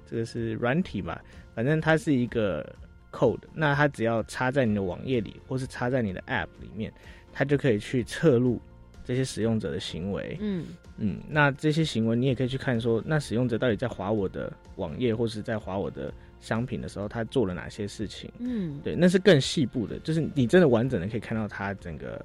[0.05, 1.23] 这个是软体吧，
[1.55, 2.75] 反正它是一个
[3.11, 6.91] code，那它只要插在你的网页里，或是插在你的 app 里面，
[7.31, 8.59] 它就可以去测录
[9.03, 10.37] 这些使用者的行为。
[10.41, 10.65] 嗯。
[10.97, 18.31] 嗯，那这些行为你也可以去看说，那使用者到底在划我的网页，或是在划我的商品的时候，他做了哪些事情？
[18.37, 22.23] 嗯，对，那是更细部的，就是你真的完整的可以看到他整个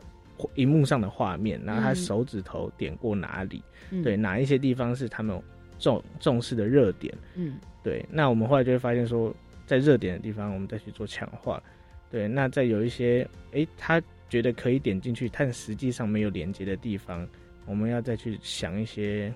[0.57, 1.97] 荧幕上的画面，然后他嗯。
[1.97, 4.03] 手指头点过哪里，嗯。
[4.03, 5.41] 对，哪一些地方是他们
[5.79, 7.57] 重重视的热点，嗯。
[7.83, 11.63] 对，那我们后来就会发现说，在热点的地方，我们再去做强化，
[12.11, 17.27] 对，那在有一些诶，他觉得可以点进去，但实际上没有连接的地方，
[17.67, 19.33] 我们要再去想一些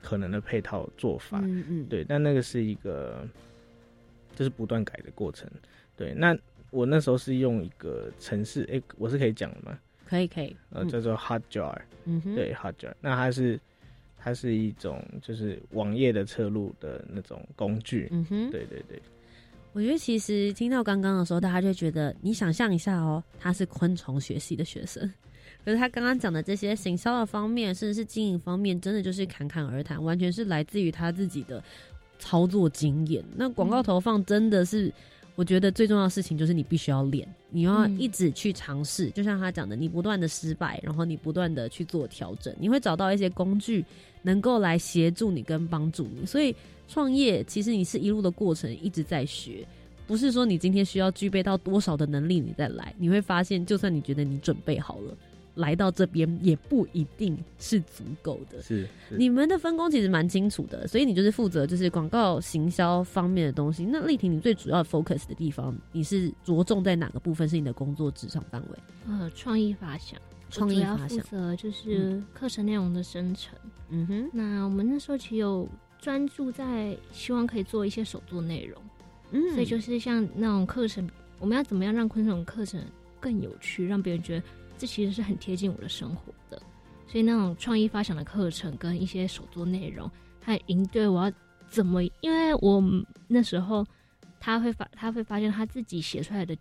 [0.00, 3.26] 可能的配套做法，嗯嗯，对，但那个是一个，
[4.34, 5.50] 就是不断改的过程。
[5.96, 6.36] 对，那
[6.70, 9.78] 我那时候是用一个程式，哎、我是可以讲的吗？
[10.06, 12.92] 可以可以，呃，嗯叫做 Hotjar，、嗯哼，对，Hotjar。
[13.00, 13.60] 那它是
[14.18, 18.08] 它是一种就是网页的测录的那种工具。
[18.10, 19.00] 嗯哼，对对对，
[19.72, 25.08] 我觉得其实听到刚刚的时候，大家就觉得，你想象一下哦，他是昆虫学系的学生，
[25.64, 31.62] 可是他刚刚讲的这些行销的方面，甚至是经营方面，真的就是侃侃而谈，完全是来自于他自己的
[32.18, 33.24] 操作经验。
[33.36, 34.92] 那广告投放真的是，
[35.36, 43.84] 我觉得最重要的事情就是你必须要练，你要嗯一直去尝试，就像他讲的，你不断的失败，然后你不断的去做调整，你会找到一些工具
[44.22, 46.26] 能够来协助你跟帮助你。
[46.26, 46.54] 所以
[46.90, 49.64] 创业其实你是一路的过程一直在学，
[50.08, 55.16] 不是说你今天需要具备到多少的能力你再来，你会发现，就算你觉得你准备好了。
[55.56, 63.84] 来到这边也不一定是足够的，是是你们的分工其实蛮清楚的，所以你就是负责就是广告行销方面的东西。
[63.84, 68.78] 那丽婷，你最主要 focus 的地方，你是着重在哪个部分是你的工作职场范围？
[69.08, 70.18] 呃，创意发想，
[70.50, 73.58] 创意发想负责就是课程内容的生成。
[73.90, 75.68] 嗯哼，那我们那时候其实有
[76.00, 78.82] 专注在希望可以做一些手作内容，
[79.32, 82.82] 嗯所以就是像那种课程，我们要怎么样让昆虫课程
[83.20, 84.46] 更有趣，让别人觉得
[84.78, 86.60] 这其实是很贴近我的生活的。
[87.06, 91.32] 所以那种创意发想的课程跟一些手作内容，他应对，我要
[91.68, 92.02] 怎么？
[92.20, 92.82] 因为我
[93.26, 93.84] 那时候
[94.38, 96.56] 他会发，他会发现他自己写出来的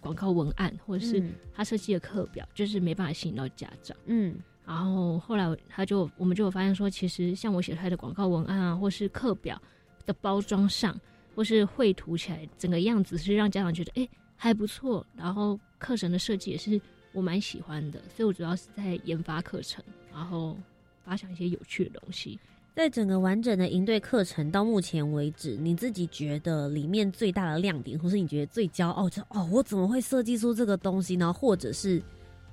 [0.00, 3.96] 广告文案，或者是嗯他设计的课表，就是没办法吸引到家长。
[4.06, 4.34] 嗯
[4.64, 9.60] 然后后来他就我们就有发现说，其实像我写出来的广告文案啊，或是课表
[10.06, 10.98] 的包装上，
[11.34, 15.04] 或是绘图起来，整个样子是让家长觉得哎还不错。
[15.16, 16.80] 然后课程的设计也是
[17.12, 20.56] 我蛮喜欢的，所以我主要是在研发课程，然后
[21.04, 22.38] 发想一些有趣的东西。
[22.74, 31.30] 在整个完整的营队课程到目前为止，你自己觉得里面最大的亮点，或是你觉得最骄傲，就哦，我怎么会设计出这个东西呢？
[31.30, 32.02] 或者是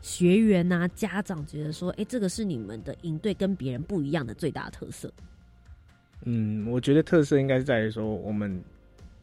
[0.02, 5.12] 学员呐、家长觉得说，哎、这个是你们的营队跟别人不一样的最大的特色。
[6.24, 8.62] 嗯，我觉得特色应该是在于说，我们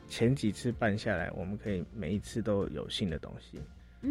[0.08, 3.58] 前几次办下来，我们可以每一次都有新的东西。
[4.02, 4.10] 嗯，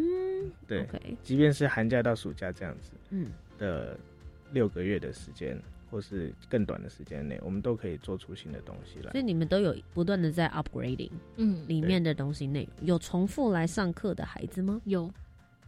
[0.67, 0.87] 对
[1.23, 3.97] 即便是寒假到暑假这样子，嗯的
[4.51, 5.57] 六个月的时间，
[5.89, 9.23] 或是更短的时间内，我们都可以做出新的东西来所以。
[9.23, 14.81] 你们都有不断的在 upgrading 嗯，里面的东西内容，有重复来上课的孩子吗？
[14.85, 15.09] 有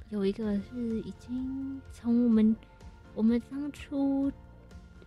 [0.10, 2.55] 有一个是已经从我们
[3.14, 4.32] 我们当初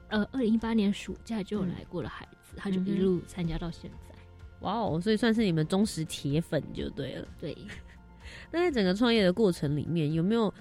[0.08, 4.14] 呃二零一八年暑假就有来过的孩子，他就一路参加到现在。
[4.60, 7.26] 哇哦，所以算是你们忠实铁粉就对了。
[7.38, 7.56] 对，
[8.52, 10.52] 那在整个创业的过程里面，有没有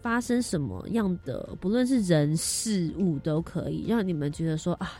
[0.00, 4.92] 发生什么样的，不论是人事物都可以，让你们觉得说啊，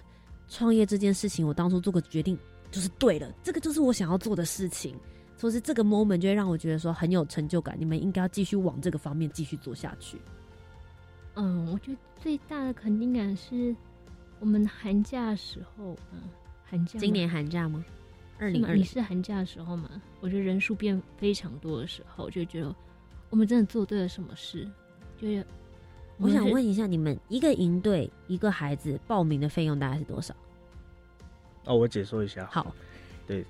[0.49, 2.37] 创业这件事情，我当初做个决定
[2.73, 4.97] 就是对了，这个就是我想要做的事情，
[5.39, 10.21] 说是这个 moment 就会让我觉得说很有成就感，你们应该要继续往这个方面继续做下去。
[11.35, 13.75] 嗯，我觉得最大的肯定感是
[14.41, 16.23] 我们寒假的时候，嗯，
[16.65, 17.85] 寒假今年寒假吗？
[18.41, 19.89] 二零二零是吗你是寒假的时候吗？
[20.21, 22.75] 我觉得人数变非常多的时候，就觉得
[23.31, 24.69] 我们真的做对了什么事，
[25.17, 25.47] 就是
[26.17, 30.35] 我想问一一下，你们一个营队一个孩子报名的费用大概是多少？
[31.65, 32.49] 哦，我解说一下。
[32.51, 32.75] 好，
[33.27, 33.45] 对，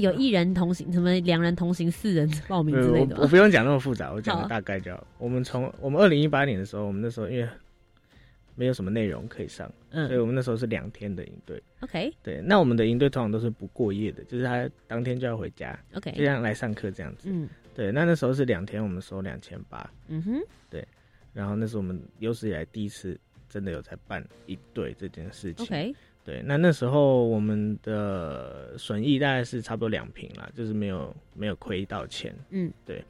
[0.00, 5.06] 有一人同行，什么两人同行、四人报名之类的我我不用讲那么复杂，我讲个大概就好。
[5.18, 7.48] 我们从我们二零一八年的时候，我们那时候因为
[8.54, 11.62] 没有什么内容可以上，嗯所以我们那时候是两天的营队。
[11.80, 17.28] OK 对，那我们的营队通常都是不过夜的，就是他当天就要回家 OK 就像来上课这样子。
[17.30, 19.90] 嗯对，那那时候是两天，我们收两千八。
[20.08, 20.82] 嗯哼，对，
[21.34, 23.20] 然后那是我们有史以来第一次
[23.50, 25.66] 真的有在办一队这件事情。
[25.66, 25.94] OK
[26.26, 32.34] 对，那那时候我们的损益大概是差不多两瓶啦，就是没有没有亏到钱。
[32.50, 33.00] 嗯，对。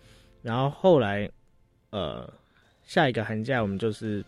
[0.42, 1.28] 然后后来，
[1.90, 2.30] 呃，
[2.84, 4.22] 下一个寒假我们就是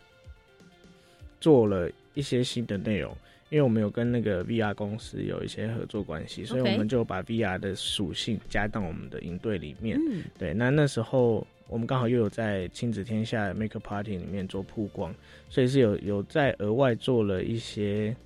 [1.38, 3.14] 做了一些新的内容，
[3.50, 10.00] 因为我们有跟那个 VR 公司有一些合作关系，所以我们就把 VR 的属性加到我们的营队里面。
[10.10, 15.14] 嗯对，那那时候我们刚好又有在亲子天下 Make Party 里面做曝光，
[15.50, 18.16] 所以是有有在额外做了一些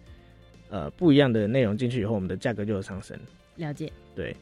[0.72, 3.14] 呃不一样的内容进去以后，我们的价格就有上升。
[3.56, 3.92] 了解。
[4.16, 4.34] 对，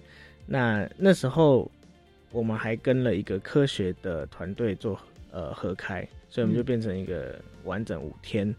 [0.47, 1.69] 那那时候
[2.31, 4.99] 我们还跟了一个科学的团队做
[5.33, 8.55] 呃合开，所以我们就嗯变成一个完整五天。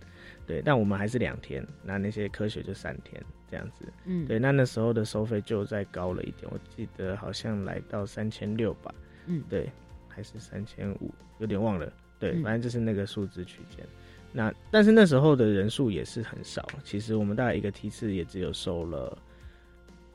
[0.46, 3.86] 对，但我们还是两天，那那些科学就三天这样子。
[4.06, 8.94] 嗯对，那那时候的收费就再高了一点，我记得好像来到三千六吧。
[9.28, 9.70] 嗯对，
[10.10, 11.10] 还是三千五，
[11.40, 11.94] 有点忘了。
[12.20, 13.86] 对，嗯反正就是那个数字区间。
[14.34, 19.18] 那但是那时候的人数也是很少，其实我们大概一个梯次也只有收了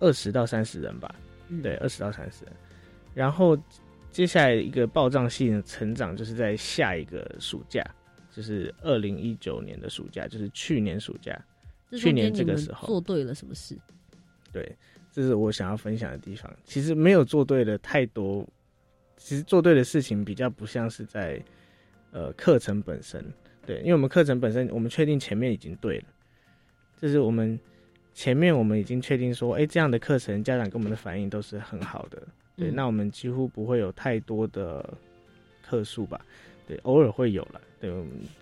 [0.01, 1.14] 二十到三十人吧。
[1.49, 2.53] 嗯对，二十到三十人。
[3.14, 3.57] 然后
[4.11, 7.85] 接下来一个暴涨性的成长，就是在下一个暑假，
[8.31, 11.39] 就是二零一九年的暑假，就是去年暑假。
[11.93, 13.79] 去年这个时候做对了什么事？
[14.53, 14.77] 对，
[15.12, 16.53] 这是我想要分享的地方。
[16.64, 18.45] 其实没有做对的太多，
[19.17, 21.41] 其实做对的事情比较不像是在
[22.11, 23.25] 呃课程本身，
[23.67, 26.05] 对，因为我们课程本身我们确定前面已经对了，
[27.01, 27.59] 就是我们
[28.14, 32.23] 前面我们已经确定说，哎、这样的课程家长跟我们的反应都是很好的，
[32.57, 34.89] 对，嗯那我们几乎不会有太多的
[35.62, 36.21] 课数吧，
[36.67, 37.91] 对，偶尔会有了，对，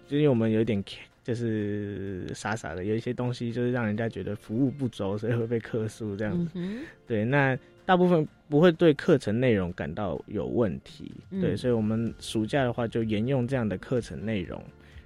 [0.07, 0.85] 就因为我们有一点
[1.25, 6.51] 就是傻傻的，有一些东西就是让人家觉得服务不周，所以会被课数这样子。
[6.55, 11.11] 嗯，对，那大部分不会对课程内容感到有问题。
[11.31, 14.62] 嗯对，所以我们暑假的话就沿用这样的课程内容，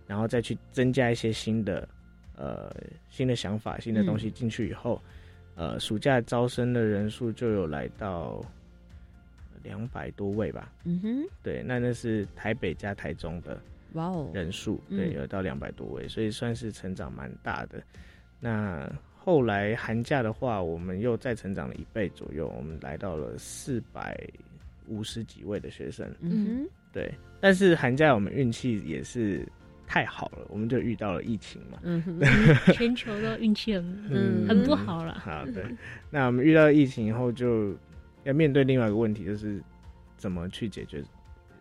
[0.08, 1.88] 然后再去增加一些新的
[2.34, 2.74] 呃
[3.08, 5.00] 新的想法、新的东西进去以后，
[5.54, 8.44] 呃，暑假招生的人数就有来到
[9.62, 10.72] 两百多位吧。
[10.84, 13.60] 嗯哼，对，那那是台北加台中的
[13.92, 17.82] 哇哦，人数，对，嗯有到两百多位，所以算是成长蛮大的。
[18.40, 24.18] 那后来寒假的话，我们又再成长了一倍左右，我们来到了四百
[24.86, 26.10] 五十几位的学生。
[26.20, 29.46] 嗯哼对，但是寒假我们运气也是
[29.88, 31.78] 太好了，我们就遇到了疫情嘛。
[31.82, 32.20] 嗯哼，
[32.74, 35.18] 全球都运气很嗯 很不好了。
[35.18, 35.64] 好，对。
[36.10, 37.74] 那我们遇到疫情以后，就
[38.24, 39.62] 要面对另外一个问题，就是
[40.18, 41.02] 怎么去解决。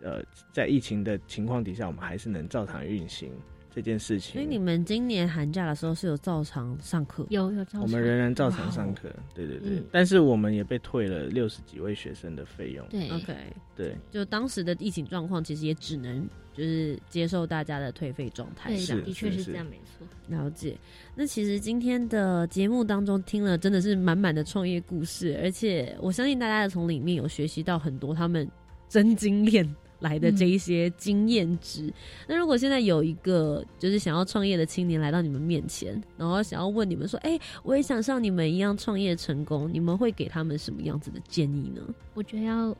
[0.00, 0.22] 呃，
[0.52, 3.32] 在疫情的情况底下，我们还是能照常运行
[3.68, 4.34] 这件事情。
[4.34, 7.26] 所以你们今年寒假的时候是有照常上课？
[7.30, 9.70] 有有照常我们仍然照常上课，对对对。
[9.70, 12.86] 嗯但是我们也被退了六十几位学生的费用。
[12.88, 13.34] 对，OK，
[13.74, 16.28] 对就当时的疫情状况，其实也只能
[16.58, 20.04] 就是接受大家的退费状态对这样的，的确是这样，没错。
[20.26, 20.76] 了解。
[21.14, 28.46] 那其实今天的节目当中听了真的是满满的创业故事，而且我相信大家从里面有学习到很多他们
[28.88, 31.92] 真经验来的这一些经验值。
[32.28, 41.82] 那如果现在有一个就是想要创业的青年来到你们面前，然后想要问你们说：“哎、我也想像你们一样创业成功。”你们会给他们什么样子的建议呢？
[42.14, 42.76] 我觉得要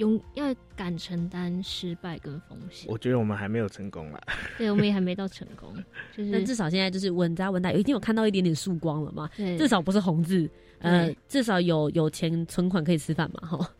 [0.00, 2.90] 勇要敢承担失败跟风险。
[2.90, 4.20] 我觉得我们还没有成功啦。
[4.56, 5.74] 对，我们也还没到成功，
[6.16, 9.28] 就是但至少现在就是稳扎稳打，有一定有看到一点点曙光了嘛？
[9.36, 10.48] 对至少不是红字，
[10.78, 13.70] 呃，至少有有钱存款可以吃饭嘛，哈，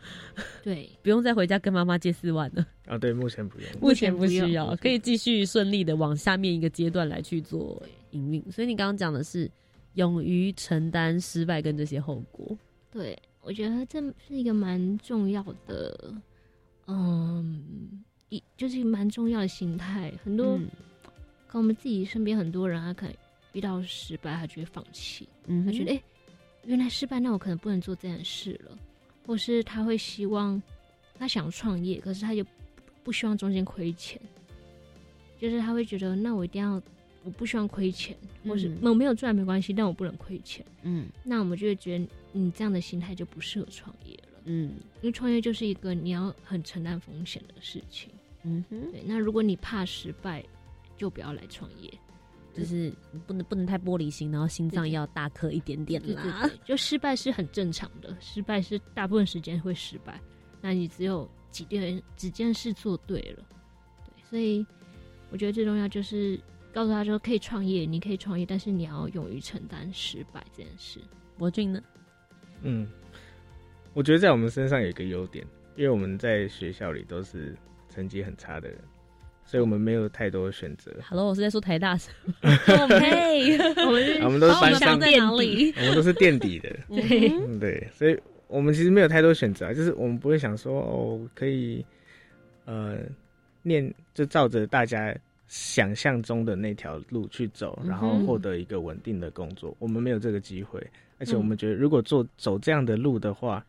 [0.63, 2.67] 对， 不用再回家跟妈妈借四万了。
[2.87, 3.69] 啊，对，目前不用。
[3.81, 8.53] 目前不需要，可以继续顺利的往下面一个阶段来去做营运。
[8.53, 9.51] 所以你刚刚讲的是
[9.95, 12.55] 勇于承担失败跟这些后果。
[12.93, 16.15] 对，我觉得这是一个蛮重要的，
[16.87, 20.13] 嗯，一就是蛮重要的心态。
[20.25, 20.69] 很多嗯。
[21.53, 23.15] 跟我们自己身边很多人，他可能
[23.55, 26.03] 遇到失败，他就会放弃，嗯他觉得哎、诶
[26.65, 28.79] 原来失败，那我可能不能做这件事了，
[29.27, 30.63] 或是他会希望
[31.19, 32.47] 他想创业，可是他又
[33.03, 34.21] 不希望中间亏钱，
[35.41, 36.81] 就是他会觉得，那我一定要，
[37.25, 40.65] 我不希望亏钱，或是嗯我没有赚没关系，但我不能亏钱。
[40.83, 48.11] 嗯那我们就会觉得你这样的心态就不适合创业了，嗯因为创业就是一个你要很承担风险的事情。
[48.43, 50.43] 嗯哼，对，那如果你怕失败，
[50.97, 51.93] 就不要来创业。
[52.53, 52.93] 就是
[53.29, 56.49] 不能不能太玻璃心，然后心脏要大颗一点点对对啦。
[56.49, 60.21] 对，就失败是很正常的，失败是大部分时间会失败。
[60.61, 63.45] 那你只有几件几件事做对了，
[64.05, 64.67] 对，所以
[65.31, 66.39] 我觉得最重要就是
[66.73, 71.01] 告诉他说可以创业，你可以创业，但是你要勇于承担失败这件事。
[71.37, 71.83] 博俊呢？
[72.63, 72.87] 嗯，
[73.93, 75.45] 我觉得在我们身上有一个优点，
[75.75, 77.57] 因为我们在学校里都是
[77.89, 78.79] 成绩很差的人，
[79.45, 80.95] 所以我们没有太多选择。
[81.09, 82.15] Hello，我是在说台大生。
[82.43, 85.73] 嘿， 我们我们都是班上放在哪里？
[85.77, 88.17] 我们都是垫底的， 对嗯，对，所以
[88.47, 91.85] 我们其实没有太多选择啊，就是我们不会想说哦，可以
[92.67, 92.99] 呃
[93.63, 95.17] 念就照着大家
[95.51, 100.81] 想象中的那条路去走，然后获得一个稳定的工作，我们没有这个机会，
[101.19, 101.39] 而且嗯。
[101.39, 103.67] 我们觉得如果做走这样的路的话，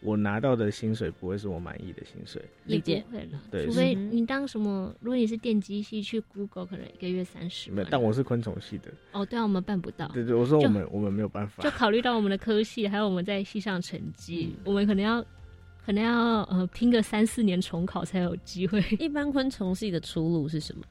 [0.00, 7.88] 我拿到的薪水不会是我满意的薪水，也理解不会了，对除非你当什么，如果你是电机系去 Google，可能一个月三十没有。
[7.88, 10.08] 但我是昆虫系的，哦，对啊，我们办不到。
[10.08, 11.62] 对对，我说我们我们没有办法。
[11.62, 14.62] 就，考虑到我们的科系，还有我们在系上成绩，嗯。
[14.64, 15.24] 我们可能要
[15.84, 18.82] 可能要呃拼个三四年重考才有机会。
[18.98, 20.82] 一般昆虫系的出路是什么？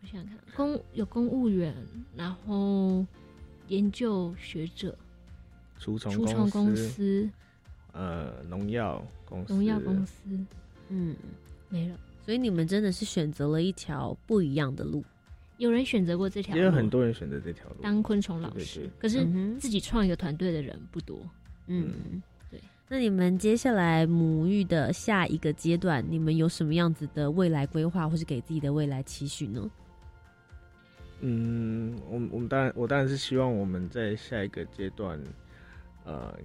[0.00, 1.74] 我想想看，公有公务员，
[2.16, 3.04] 然后
[3.68, 4.96] 研究学者、
[5.78, 7.28] 除虫除虫公司，
[7.92, 10.14] 呃，农药公司，农药公司
[10.88, 11.14] 嗯，
[11.68, 11.96] 没了。
[12.24, 15.04] 所以你们真的是选择了一条不一样的路。
[15.58, 17.76] 有人选择过这条路，也有很多人选择这条路。
[17.82, 19.24] 当昆虫老师，可是
[19.58, 21.20] 自己创一个团队的人不多。
[21.66, 22.20] 嗯，对。
[22.92, 29.70] 那你们接下来母育的下一个阶段，你们有什么样子的未来规划，或是给自己的未来期许呢？
[31.20, 35.18] 嗯，我们我们当然，我当然是希望我们在下一个阶段，
[36.04, 36.38] 呃，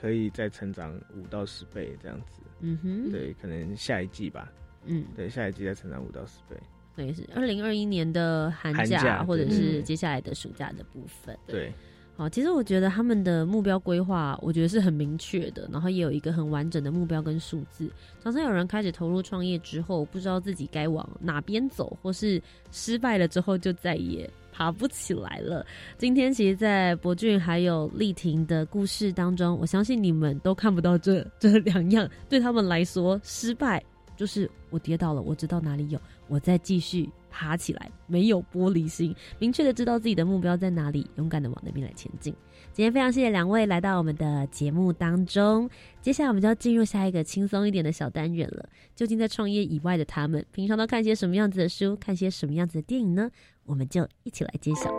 [0.00, 2.40] 可以再成长五到十倍这样子。
[2.60, 4.52] 嗯哼，对，可能下一季吧。
[4.84, 6.56] 嗯，对，下一季再成长五到十倍。
[6.94, 11.36] 所以是二零二一年的寒假，寒假或者是接下来的暑假的部分。
[11.48, 11.72] 对，
[12.18, 17.88] 好，其实我觉得他们的目标规划，我觉得是很明确的，然后也有一个很完整的目标跟数字。
[18.20, 22.42] 常常有人开始投入创业之后，不知道自己该往哪边走，或是
[22.72, 25.64] 失败了之后就再也爬不起来了。
[25.96, 33.80] 今天其实，在博俊还有丽婷的故事当中，我相信你们都看不到这这两样，对他们来说，失败
[34.18, 42.34] 就是我跌倒了，我知道哪里有，我再继续爬起来，没有玻璃心，明确的知道自己的目标在哪里，勇敢的往那边来前进。
[42.72, 45.70] 今天非常谢谢两位来到我们的节目当中，
[46.02, 48.68] 接下来我们就要进入下一个轻松一点的小单元了。
[48.96, 53.30] 究竟在创业以外的他们，平常都看些什么样子的书，看些什么样子的电影呢？
[53.64, 54.90] 我们就一起来揭晓。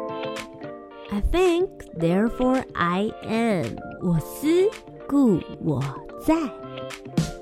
[1.11, 1.67] I think,
[1.99, 3.65] therefore I am。
[4.01, 4.47] 我思
[5.07, 5.81] 故我
[6.25, 7.38] 在。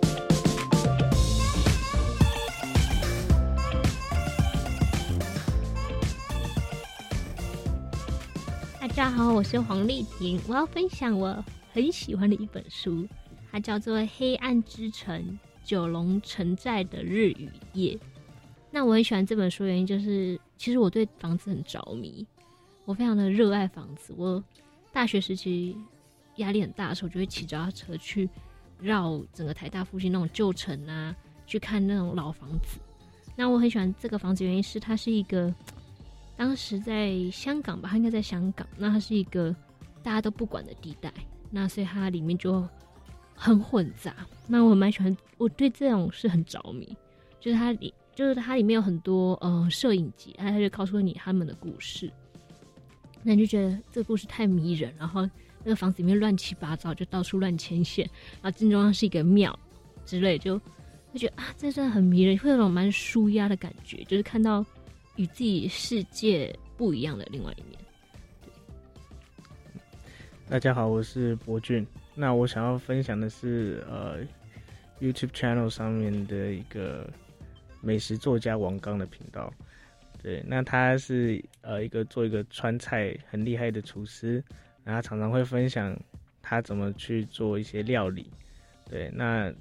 [8.88, 13.06] 大家好，我是黄丽婷，我要分享我很喜欢的一本书，
[13.52, 17.96] 它叫做《黑暗之城：九龙城寨的日与夜》。
[18.72, 22.26] 那我很喜欢这本书，原因就是其实我对房子很着迷，
[22.86, 24.14] 我非常的热爱房子。
[24.16, 24.42] 我
[24.94, 25.76] 大学时期
[26.38, 28.28] 压力很大的时候，就会骑脚踏车去
[28.80, 31.14] 绕整个台大附近那种旧城啊，
[31.46, 32.80] 去看那种老房子。
[33.36, 35.54] 那我很喜欢这个房子，原因是它是一个。
[36.38, 38.66] 当时在香港吧，它应该在香港。
[38.78, 39.54] 那它是一个
[40.04, 41.12] 大家都不管的地带，
[41.50, 42.64] 那所以它里面就
[43.34, 44.16] 很混杂。
[44.48, 46.96] 那我蛮喜欢，我对这种是很着迷，
[47.40, 52.12] 就是它里就是它里面有很多呃摄影集，它就告诉你他们的故事。
[53.24, 55.28] 那你就觉得这个故事太迷人，然后
[55.64, 58.08] 那个房子里面乱七八糟，就到处乱牵线，
[58.42, 59.58] 然后正中央是一个庙
[60.06, 60.58] 之类，就
[61.12, 64.64] 会觉得啊，这真的很迷人，会有种蛮舒压的感觉，就是看到。
[65.18, 67.80] 与自己世界不一样的另外一面。
[70.48, 71.86] 大家好，我是博俊。
[72.14, 74.20] 那我想要分享的是，呃
[75.02, 77.12] ，YouTube channel 上面的一个
[77.82, 79.52] 美食作家王刚的频道。
[80.22, 84.44] 对，那他是呃一个做一个川菜很厉害的厨师，
[84.84, 86.00] 然后常常会分享
[86.44, 88.30] 他怎么去做一些料理。
[88.90, 89.52] 对，那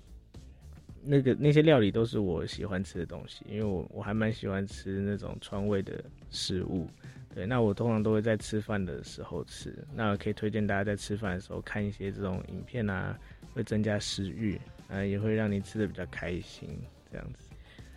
[1.07, 6.89] 那个那些料理都是我喜欢吃的东西，因为我我还蛮喜欢吃那种川味的食物。
[7.35, 9.77] 对，那我通常都会在吃饭的时候吃。
[9.95, 13.19] 那可以推荐大家在吃饭的时候看一些这种影片啊，
[13.53, 16.69] 会增加食欲，啊，也会让你吃的比较开心，
[17.13, 17.46] 这样子。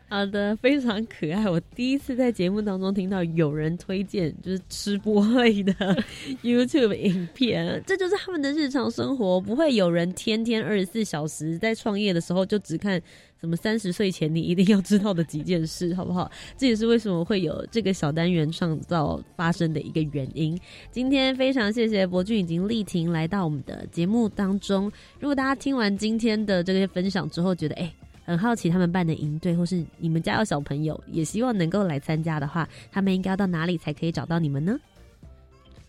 [0.09, 1.47] 好的，非常可爱。
[1.47, 5.73] 我第一次在节目当中听到有人推荐就是吃播类的
[6.41, 12.99] YouTube 影片，这就是他们的日常生活，不会有人天天二十四小时在创业的时候就只看
[13.39, 16.29] 什么三十岁前你一定要知道的几件事，好不好？
[16.57, 20.59] 这也是为什么会有这个小单元创造发生的一个原因。
[20.91, 24.91] 今天非常谢谢博俊以及丽婷来到我们的节目当中。
[25.19, 27.93] 如果大家听完今天的这些分享之后，觉得哎。
[28.29, 34.79] 很好奇他们办的营队，或是你们家有小朋友，也希望能够来参加的话，他们应该要到哪里才可以找到你们呢？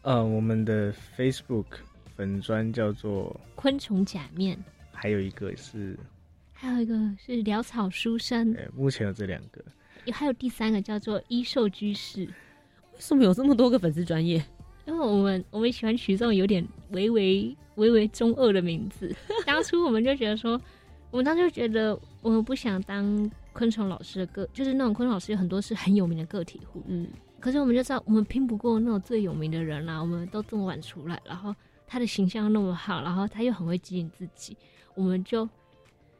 [0.00, 1.66] 呃，我们的 Facebook
[2.16, 4.56] 粉砖叫做昆虫假面，
[4.90, 5.94] 还有一个是，
[6.54, 8.54] 还有一个是潦草书生。
[8.54, 9.62] 对，目前有这两个，
[10.10, 12.24] 还有第三个叫做医兽居士。
[12.24, 14.42] 为什么有这么多个粉丝专业？
[14.86, 19.14] 因为我们我们喜欢取这种有点微微微微中二的名字。
[19.44, 20.58] 当初我们就觉得说。
[21.10, 27.06] 我们当时就觉得，我们不想当昆虫老师的个，就是那种昆虫老师有很多是很有名的个体户，嗯，
[27.40, 30.00] 可是我们就知道，我们拼不过那种最有名的人啦。
[30.00, 31.54] 我们都这么晚出来，然后
[31.86, 34.56] 他的形象那么好，然后他又很会经营自己，
[34.94, 35.48] 我们就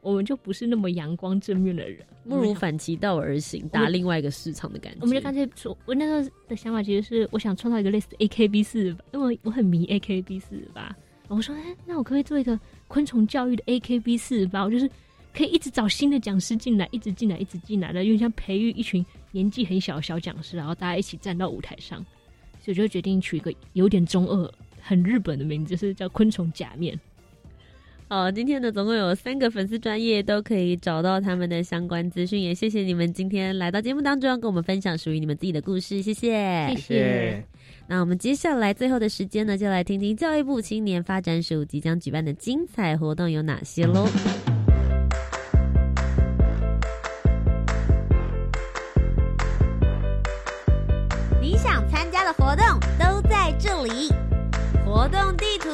[0.01, 4.99] 我们就不是那么阳光正面的人，不如反其道而行，打另外一个市场的感觉。
[5.01, 10.93] 我们就干脆说，我那时候的想法其实是，我想创造一个类似 AKB 四，因为我很迷 AKB 四吧。
[11.29, 12.59] 我说，哎，那我可不可以做一个？
[12.91, 14.89] 昆虫教育的 A K B 四十八，我就是
[15.33, 22.05] 可以一直找新的讲师进来，一直进来，一直进来的，因为像培育一群年纪很小的小讲师，然后大家一起站到舞台上，
[22.59, 26.99] 所以就决定取一个有点中二、很日本的名字，就是叫昆虫假面。
[28.09, 37.45] 好，今天呢，总共有三个粉丝专业都可以找到他们的相关资讯，也谢谢你们今天来到节目当中，跟我们分享属于你们自己的故事，谢谢，谢谢。
[37.93, 44.07] 那我们接下来最后的时间呢，就来听听教育部青年发展署即将举办的精彩活动有哪些喽。
[51.41, 52.65] 你想参加的活动
[52.97, 54.07] 都在这里，
[54.85, 55.69] 活动地图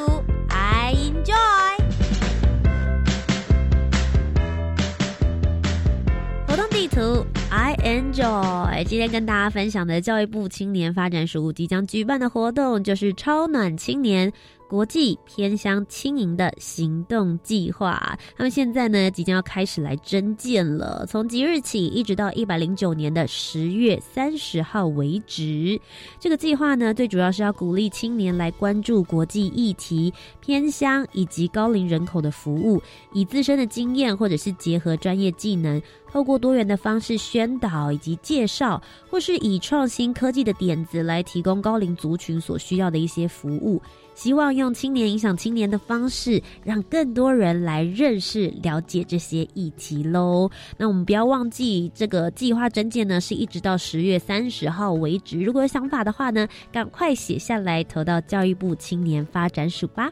[8.26, 8.84] 哎。
[8.84, 14.32] 今天跟大家分享的教育部青年发展署即将举办的活动，就是超暖青年。
[14.68, 21.05] 国际偏乡轻盈的行动计划，他们现在呢即将要开始来征建了。
[21.07, 25.80] 从即日起，一直到一百零九年的十月三十号为止。
[26.20, 32.82] 这个计划呢，最主要是要鼓励青年来关注国际议题、偏乡以及高龄人口的服务，
[33.13, 43.82] 以自身的经验或者是结合专业技能，透过多元的方式宣导以及介绍，或是以创新科技的点子来提供高龄族群所需要的一些服务。
[44.18, 50.49] 希望用青年影响青年的方式，让更多人来认识、了解这些议题喽。
[50.76, 55.39] 那我们不要忘记，这个计划征件呢，是一直到十月三十号为止。
[55.39, 60.11] 如果有想法的话呢，赶快写下来投到教育部青年发展署吧。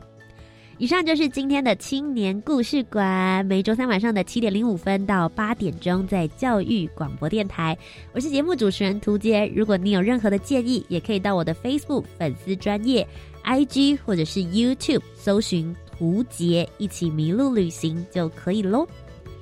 [0.78, 7.76] 以上就是今天的青年故事馆，每周三晚上的七点零五分到八点钟，在教育广播电台。
[8.14, 9.52] 我是节目主持人涂杰。
[9.56, 13.08] 如果你有任何的建议，也可以到我的 Facebook 粉丝专业。
[13.46, 18.86] I G 或者是 YouTube 搜寻图杰，一起迷路旅行就可以喽。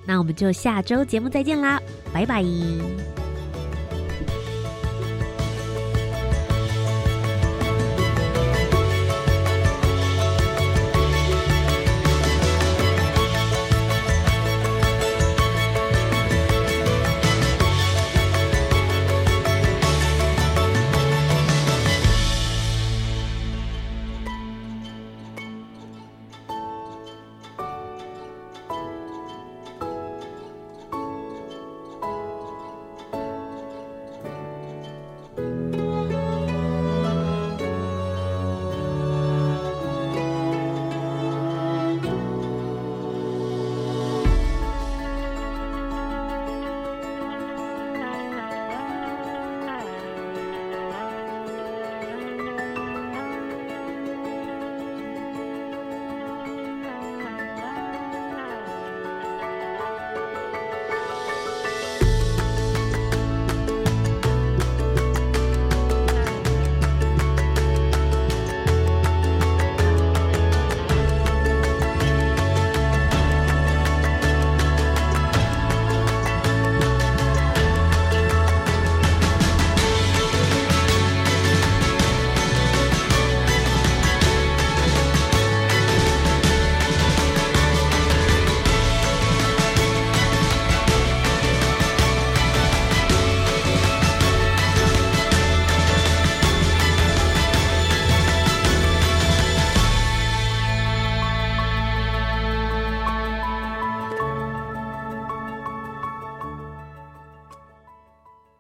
[0.06, 1.82] 那我们就下周节目再见啦，
[2.14, 2.44] 拜拜。